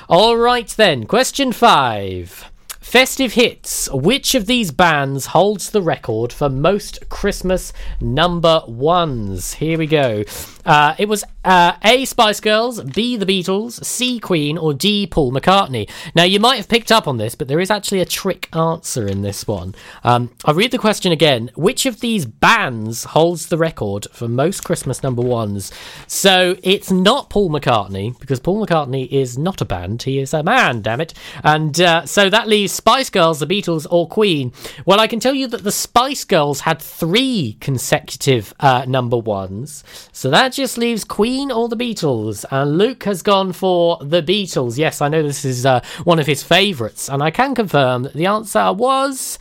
All 0.08 0.38
right 0.38 0.70
then. 0.70 1.06
Question 1.06 1.52
five. 1.52 2.52
Festive 2.86 3.34
hits. 3.34 3.90
Which 3.92 4.36
of 4.36 4.46
these 4.46 4.72
bands 4.72 5.26
holds 5.26 5.72
the 5.72 5.82
record 5.82 6.32
for 6.32 6.50
most 6.50 7.10
Christmas 7.10 7.74
number 8.00 8.62
ones? 8.68 9.56
Here 9.56 9.78
we 9.80 9.88
go. 9.88 10.24
Uh, 10.66 10.96
it 10.98 11.08
was 11.08 11.24
uh, 11.44 11.74
A. 11.84 12.06
Spice 12.06 12.40
Girls, 12.40 12.82
B. 12.82 13.18
The 13.18 13.26
Beatles, 13.26 13.84
C. 13.86 14.20
Queen, 14.20 14.58
or 14.58 14.74
D. 14.74 15.06
Paul 15.06 15.32
McCartney. 15.32 15.90
Now, 16.16 16.24
you 16.24 16.40
might 16.40 16.58
have 16.58 16.68
picked 16.68 16.92
up 16.92 17.08
on 17.08 17.18
this, 17.18 17.36
but 17.36 17.48
there 17.48 17.60
is 17.60 17.70
actually 17.70 18.00
a 18.00 18.06
trick 18.06 18.50
answer 18.56 19.08
in 19.08 19.22
this 19.22 19.48
one. 19.48 19.76
Um, 20.04 20.32
I'll 20.46 20.56
read 20.56 20.72
the 20.72 20.78
question 20.78 21.12
again. 21.12 21.52
Which 21.56 21.86
of 21.86 22.00
these 22.00 22.26
bands 22.26 23.04
holds 23.04 23.48
the 23.48 23.58
record 23.58 24.08
for 24.12 24.28
most 24.28 24.64
Christmas 24.64 25.04
number 25.04 25.22
ones? 25.22 25.72
So 26.08 26.56
it's 26.64 26.92
not 26.92 27.30
Paul 27.30 27.50
McCartney, 27.50 28.20
because 28.20 28.40
Paul 28.40 28.66
McCartney 28.66 29.08
is 29.12 29.38
not 29.38 29.62
a 29.62 29.66
band. 29.66 30.04
He 30.04 30.20
is 30.20 30.34
a 30.34 30.42
man, 30.44 30.82
damn 30.82 31.02
it. 31.02 31.14
And 31.44 31.80
uh, 31.80 32.06
so 32.06 32.30
that 32.30 32.48
leaves 32.48 32.74
Spice 32.74 33.10
Girls, 33.10 33.40
The 33.40 33.48
Beatles, 33.48 33.86
or 33.90 34.08
Queen. 34.08 34.52
Well, 34.86 35.00
I 35.00 35.08
can 35.08 35.20
tell 35.20 35.34
you 35.36 35.48
that 35.48 35.64
the 35.64 35.72
Spice 35.72 36.24
Girls 36.24 36.62
had 36.62 36.82
three 36.82 37.58
consecutive 37.60 38.54
uh, 38.60 38.86
number 38.88 39.18
ones. 39.18 39.84
So 40.12 40.30
that 40.32 40.55
just 40.56 40.78
leaves 40.78 41.04
Queen 41.04 41.52
or 41.52 41.68
The 41.68 41.76
Beatles. 41.76 42.46
And 42.50 42.78
Luke 42.78 43.04
has 43.04 43.22
gone 43.22 43.52
for 43.52 43.98
The 44.02 44.24
Beatles. 44.24 44.78
Yes, 44.78 45.02
I 45.02 45.10
know 45.10 45.22
this 45.22 45.44
is 45.44 45.66
uh, 45.66 45.82
one 46.06 46.18
of 46.20 46.26
his 46.26 46.44
favourites. 46.44 47.10
And 47.10 47.22
I 47.22 47.30
can 47.32 47.54
confirm 47.54 48.04
that 48.04 48.14
the 48.14 48.26
answer 48.26 48.72
was 48.72 49.38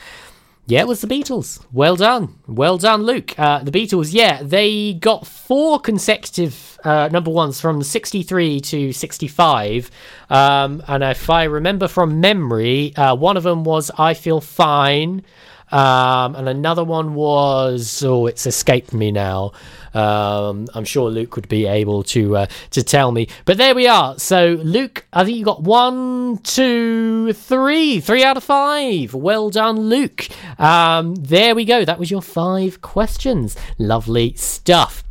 Yeah, 0.67 0.81
it 0.81 0.89
was 0.89 1.03
the 1.03 1.07
Beatles. 1.07 1.65
Well 1.73 1.95
done. 1.97 2.35
Well 2.47 2.79
done, 2.79 3.03
Luke. 3.05 3.39
Uh, 3.39 3.61
the 3.62 3.71
Beatles, 3.71 4.12
yeah, 4.12 4.43
they 4.43 4.95
got 4.95 5.27
four 5.27 5.79
consecutive 5.79 6.79
uh, 6.85 7.09
number 7.12 7.31
ones 7.31 7.61
from 7.61 7.83
63 7.83 8.61
to 8.61 8.93
65. 8.93 9.91
Um, 10.31 10.83
and 10.89 11.05
if 11.05 11.31
I 11.31 11.45
remember 11.45 11.87
from 11.87 12.21
memory, 12.21 12.95
uh, 12.97 13.15
one 13.15 13.37
of 13.37 13.43
them 13.43 13.65
was 13.65 13.91
I 13.97 14.15
Feel 14.15 14.41
Fine. 14.41 15.23
Um, 15.71 16.37
and 16.37 16.49
another 16.49 16.85
one 16.85 17.15
was, 17.15 18.03
oh, 18.05 18.27
it's 18.27 18.47
escaped 18.47 18.93
me 18.93 19.11
now. 19.11 19.53
Um, 19.95 20.67
I'm 20.75 20.85
sure 20.85 21.11
Luke 21.11 21.37
would 21.37 21.49
be 21.49 21.67
able 21.67 22.03
to 22.05 22.37
uh, 22.37 22.47
to 22.71 22.83
tell 22.83 23.13
me. 23.13 23.29
But 23.45 23.59
there 23.59 23.75
we 23.75 23.87
are. 23.87 24.19
So 24.19 24.59
Luke, 24.63 25.07
I 25.13 25.25
think 25.25 25.39
you 25.39 25.45
got 25.45 25.63
one, 25.63 26.39
two, 26.39 27.33
three, 27.33 28.01
three 28.01 28.25
out 28.25 28.37
of 28.37 28.45
five. 28.45 29.15
Well 29.15 29.51
done, 29.51 29.79
Luke. 29.81 30.29
Um, 30.59 31.15
there 31.15 31.55
we 31.55 31.65
go. 31.65 31.85
That 31.85 31.99
was 31.99 32.11
your 32.11 32.23
five 32.23 32.81
questions. 32.81 33.57
Lovely 33.79 34.35
stuff. 34.35 35.05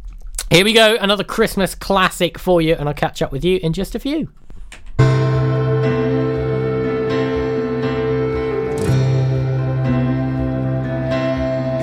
Here 0.52 0.64
we 0.64 0.74
go. 0.74 0.98
Another 1.00 1.24
Christmas 1.24 1.74
classic 1.74 2.38
for 2.38 2.62
you, 2.62 2.76
and 2.76 2.88
I'll 2.88 2.94
catch 2.94 3.22
up 3.22 3.32
with 3.32 3.44
you 3.44 3.60
in 3.64 3.74
just 3.74 3.96
a 3.96 4.00
few. 4.00 4.30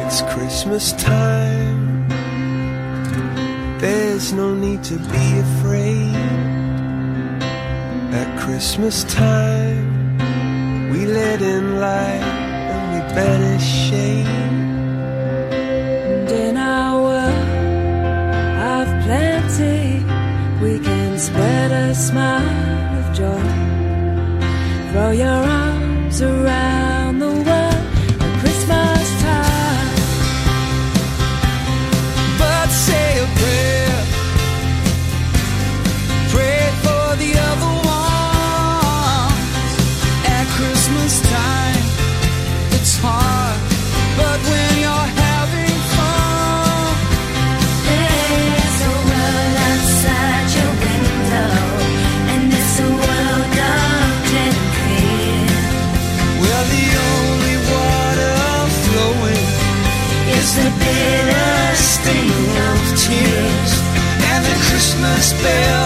It's 0.07 0.23
Christmas 0.23 0.93
time. 0.93 1.80
There's 3.81 4.35
no 4.35 4.55
need 4.55 4.85
to 4.85 4.97
be 4.99 5.39
afraid. 5.39 6.15
At 8.13 8.39
Christmas 8.39 9.05
time, 9.05 10.19
we 10.91 11.07
let 11.07 11.41
in 11.41 11.81
light 11.81 12.27
and 12.73 12.83
we 12.93 13.01
banish 13.15 13.65
shame. 13.89 14.27
And 16.13 16.31
in 16.31 16.57
our 16.59 17.01
world 17.01 17.49
of 18.77 18.87
plenty, 19.07 20.05
we 20.63 20.79
can 20.85 21.19
spread 21.19 21.71
a 21.73 21.95
smile 21.95 22.99
of 22.99 23.17
joy. 23.17 23.49
Throw 24.93 25.11
your 25.13 25.43
arms 25.65 26.21
around 26.21 26.80
Christmas 65.21 65.80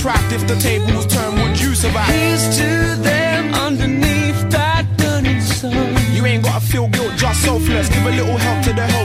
Deprived. 0.00 0.32
If 0.32 0.46
the 0.48 0.56
tables 0.56 1.06
turn, 1.08 1.34
would 1.42 1.60
you 1.60 1.74
survive? 1.74 2.08
Here's 2.08 2.56
to 2.56 2.96
them 3.02 3.52
underneath 3.52 4.48
that 4.48 4.86
burning 4.96 5.42
sun. 5.42 5.94
You 6.14 6.24
ain't 6.24 6.42
gotta 6.42 6.64
feel 6.64 6.88
guilt, 6.88 7.12
just 7.18 7.42
selfless. 7.42 7.90
Give 7.90 8.06
a 8.06 8.10
little 8.10 8.38
help 8.38 8.64
to 8.64 8.72
the 8.72 8.80
helpless. 8.80 8.99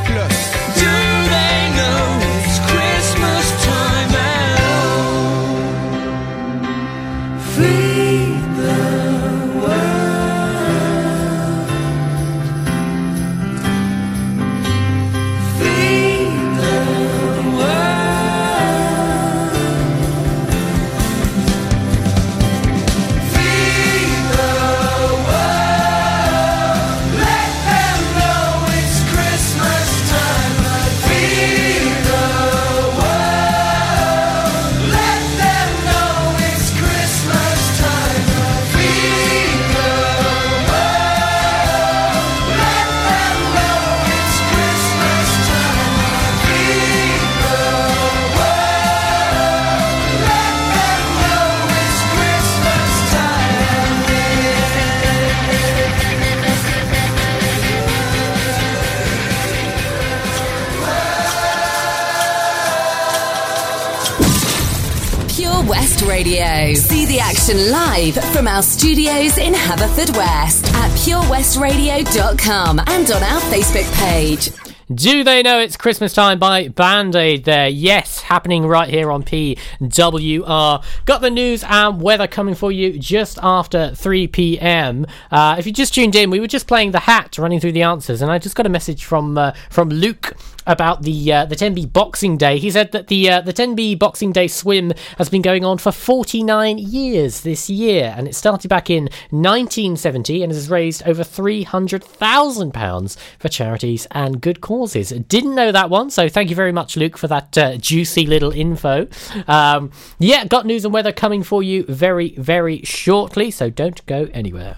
Radio. 66.15 66.73
See 66.75 67.05
the 67.05 67.19
action 67.19 67.69
live 67.69 68.15
from 68.31 68.47
our 68.47 68.63
studios 68.63 69.37
in 69.37 69.51
Haverfordwest 69.53 70.65
at 70.73 70.89
purewestradio.com 70.91 72.79
and 72.79 73.11
on 73.11 73.21
our 73.21 73.41
Facebook 73.51 73.93
page. 73.99 74.49
Do 74.93 75.25
they 75.25 75.43
know 75.43 75.59
it's 75.59 75.75
Christmas 75.75 76.13
time 76.13 76.39
by 76.39 76.69
Band 76.69 77.17
Aid 77.17 77.43
there? 77.43 77.67
Yes, 77.67 78.21
happening 78.21 78.65
right 78.65 78.87
here 78.87 79.11
on 79.11 79.23
PWR. 79.23 80.85
Got 81.03 81.19
the 81.19 81.29
news 81.29 81.65
and 81.67 82.01
weather 82.01 82.27
coming 82.27 82.55
for 82.55 82.71
you 82.71 82.97
just 82.97 83.37
after 83.43 83.93
3 83.93 84.27
pm. 84.27 85.05
Uh, 85.29 85.57
if 85.59 85.65
you 85.65 85.73
just 85.73 85.93
tuned 85.93 86.15
in, 86.15 86.29
we 86.29 86.39
were 86.39 86.47
just 86.47 86.65
playing 86.65 86.91
the 86.91 86.99
hat, 86.99 87.37
running 87.37 87.59
through 87.59 87.73
the 87.73 87.81
answers, 87.81 88.21
and 88.21 88.31
I 88.31 88.39
just 88.39 88.55
got 88.55 88.65
a 88.65 88.69
message 88.69 89.03
from 89.03 89.37
uh, 89.37 89.51
from 89.69 89.89
Luke 89.89 90.37
about 90.65 91.03
the 91.03 91.31
uh, 91.31 91.45
the 91.45 91.55
Tenby 91.55 91.85
Boxing 91.85 92.37
Day. 92.37 92.57
He 92.57 92.71
said 92.71 92.91
that 92.91 93.07
the 93.07 93.29
uh, 93.29 93.41
the 93.41 93.53
Tenby 93.53 93.95
Boxing 93.95 94.31
Day 94.31 94.47
swim 94.47 94.93
has 95.17 95.29
been 95.29 95.41
going 95.41 95.63
on 95.63 95.77
for 95.77 95.91
49 95.91 96.77
years 96.77 97.41
this 97.41 97.69
year, 97.69 98.13
and 98.17 98.27
it 98.27 98.35
started 98.35 98.69
back 98.69 98.89
in 98.89 99.03
1970 99.29 100.43
and 100.43 100.51
has 100.51 100.69
raised 100.69 101.03
over 101.03 101.23
300,000 101.23 102.73
pounds 102.73 103.17
for 103.39 103.49
charities 103.49 104.07
and 104.11 104.41
good 104.41 104.61
causes. 104.61 105.09
Didn't 105.09 105.55
know 105.55 105.71
that 105.71 105.89
one, 105.89 106.09
so 106.09 106.29
thank 106.29 106.49
you 106.49 106.55
very 106.55 106.71
much, 106.71 106.97
Luke, 106.97 107.17
for 107.17 107.27
that 107.27 107.57
uh, 107.57 107.77
juicy 107.77 108.25
little 108.25 108.51
info. 108.51 109.07
Um, 109.47 109.91
yeah, 110.19 110.45
got 110.45 110.65
news 110.65 110.85
and 110.85 110.93
weather 110.93 111.11
coming 111.11 111.43
for 111.43 111.63
you 111.63 111.83
very 111.83 112.29
very 112.37 112.81
shortly, 112.83 113.51
so 113.51 113.69
don't 113.69 114.05
go 114.05 114.27
anywhere. 114.33 114.77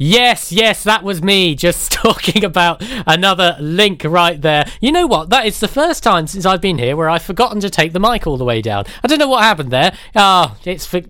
Yes, 0.00 0.52
yes, 0.52 0.84
that 0.84 1.02
was 1.02 1.24
me 1.24 1.56
just 1.56 1.90
talking 1.92 2.44
about 2.44 2.80
another 3.04 3.56
link 3.58 4.04
right 4.04 4.40
there. 4.40 4.64
You 4.80 4.92
know 4.92 5.08
what? 5.08 5.28
That 5.30 5.44
is 5.44 5.58
the 5.58 5.66
first 5.66 6.04
time 6.04 6.28
since 6.28 6.46
I've 6.46 6.60
been 6.60 6.78
here 6.78 6.96
where 6.96 7.10
I've 7.10 7.24
forgotten 7.24 7.58
to 7.60 7.68
take 7.68 7.92
the 7.92 7.98
mic 7.98 8.24
all 8.24 8.36
the 8.36 8.44
way 8.44 8.62
down. 8.62 8.84
I 9.02 9.08
don't 9.08 9.18
know 9.18 9.26
what 9.26 9.42
happened 9.42 9.72
there. 9.72 9.92
Ah, 10.14 10.54
oh, 10.54 10.60
it's 10.64 10.86
for, 10.86 11.00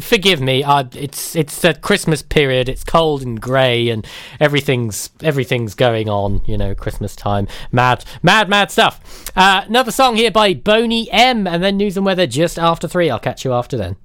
forgive 0.00 0.40
me. 0.40 0.64
I, 0.64 0.88
it's 0.94 1.36
it's 1.36 1.60
the 1.60 1.74
Christmas 1.74 2.22
period. 2.22 2.70
It's 2.70 2.84
cold 2.84 3.22
and 3.22 3.38
grey 3.38 3.90
and 3.90 4.06
everything's 4.40 5.10
everything's 5.22 5.74
going 5.74 6.08
on. 6.08 6.40
You 6.46 6.56
know, 6.56 6.74
Christmas 6.74 7.14
time. 7.14 7.48
Mad, 7.70 8.02
mad, 8.22 8.48
mad 8.48 8.70
stuff. 8.70 9.30
Uh, 9.36 9.64
another 9.66 9.92
song 9.92 10.16
here 10.16 10.30
by 10.30 10.54
Boney 10.54 11.10
M, 11.12 11.46
and 11.46 11.62
then 11.62 11.76
news 11.76 11.98
and 11.98 12.06
weather 12.06 12.26
just 12.26 12.58
after 12.58 12.88
three. 12.88 13.10
I'll 13.10 13.18
catch 13.18 13.44
you 13.44 13.52
after 13.52 13.76
then. 13.76 13.96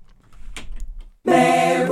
Mary. 1.23 1.82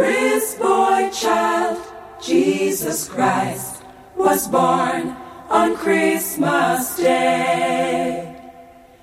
Jesus 2.21 3.09
Christ 3.09 3.83
was 4.15 4.47
born 4.47 5.17
on 5.49 5.75
Christmas 5.75 6.95
Day. 6.95 8.35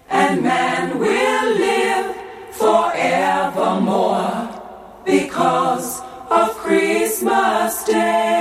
And 0.09 0.43
man 0.43 0.99
will 1.01 1.55
live 1.55 2.17
forevermore 2.53 4.49
because 5.05 6.01
of 6.31 6.51
Christmas 6.59 7.85
Day. 7.85 8.38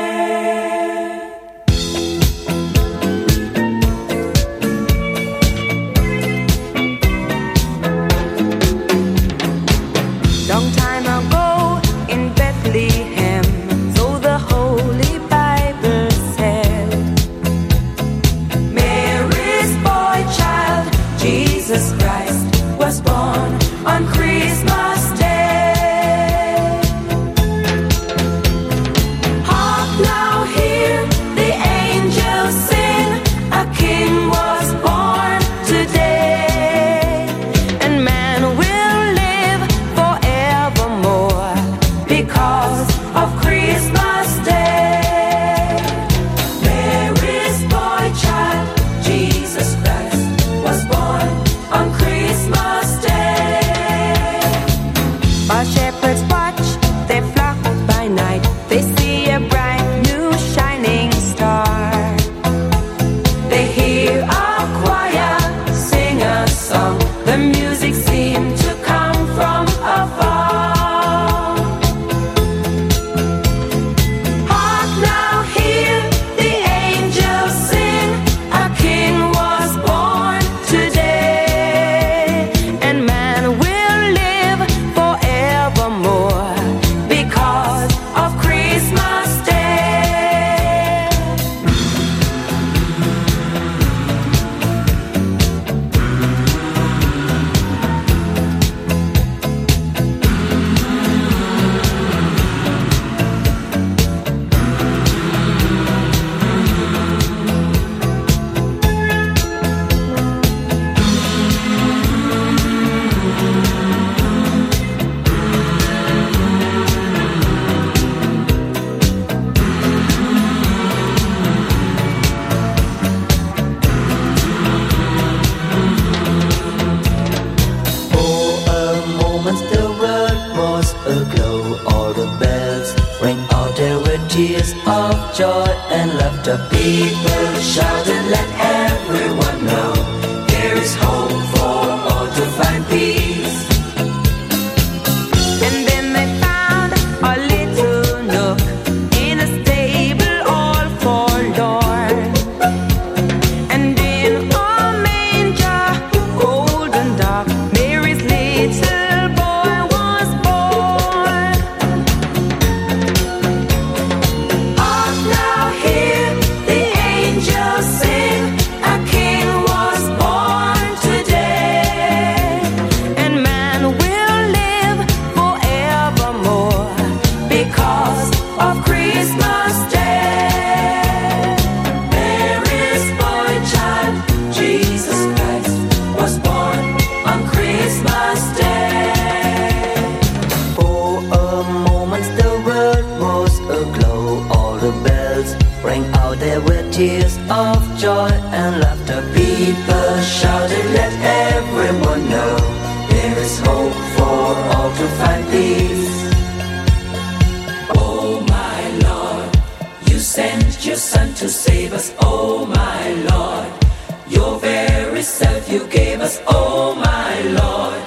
oh 216.59 216.95
my 216.95 217.33
Lord, 217.61 218.01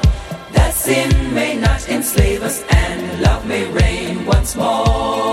that 0.56 0.72
sin 0.74 1.10
may 1.34 1.56
not 1.56 1.88
enslave 1.88 2.42
us 2.42 2.62
and 2.82 3.22
love 3.22 3.46
may 3.46 3.64
reign 3.70 4.26
once 4.26 4.56
more. 4.56 5.29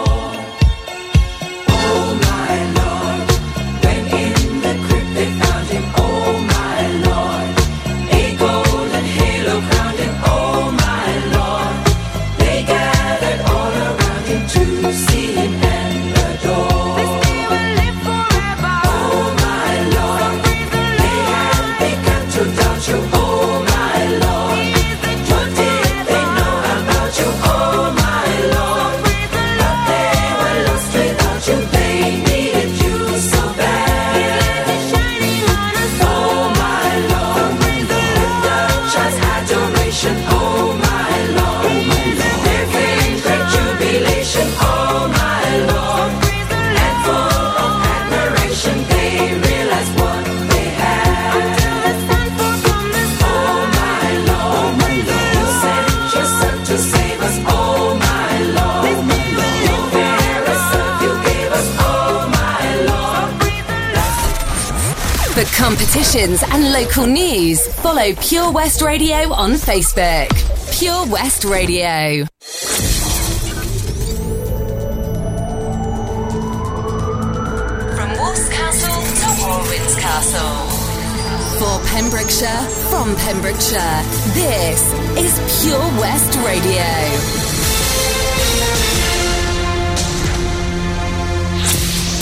Competitions, 65.57 66.43
and 66.51 66.71
local 66.71 67.07
news, 67.07 67.67
follow 67.81 68.13
Pure 68.21 68.51
West 68.51 68.81
Radio 68.83 69.33
on 69.33 69.53
Facebook. 69.53 70.29
Pure 70.79 71.07
West 71.07 71.43
Radio. 71.45 72.25
From 77.95 78.11
Wolf's 78.19 78.47
Castle 78.49 79.01
to 79.01 79.27
Walwyn's 79.41 79.95
Castle. 79.95 80.57
For 81.57 81.79
Pembrokeshire, 81.89 82.63
from 82.91 83.15
Pembrokeshire, 83.15 84.03
this 84.35 84.93
is 85.17 85.63
Pure 85.63 85.79
West 85.99 86.35
Radio. 86.45 86.85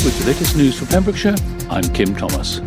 With 0.06 0.20
the 0.20 0.26
latest 0.26 0.56
news 0.56 0.80
from 0.80 0.88
Pembrokeshire, 0.88 1.36
I'm 1.70 1.84
Kim 1.94 2.16
Thomas. 2.16 2.62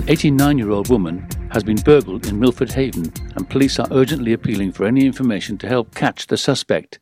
An 0.00 0.08
89 0.08 0.56
year 0.56 0.70
old 0.70 0.88
woman 0.88 1.28
has 1.50 1.62
been 1.62 1.76
burgled 1.76 2.26
in 2.26 2.40
Milford 2.40 2.72
Haven, 2.72 3.12
and 3.36 3.50
police 3.50 3.78
are 3.78 3.86
urgently 3.90 4.32
appealing 4.32 4.72
for 4.72 4.86
any 4.86 5.04
information 5.04 5.58
to 5.58 5.68
help 5.68 5.94
catch 5.94 6.26
the 6.26 6.38
suspect. 6.38 6.98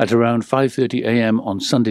At 0.00 0.10
around 0.10 0.42
5:30 0.42 1.04
a.m. 1.04 1.40
on 1.42 1.60
Sunday 1.60 1.88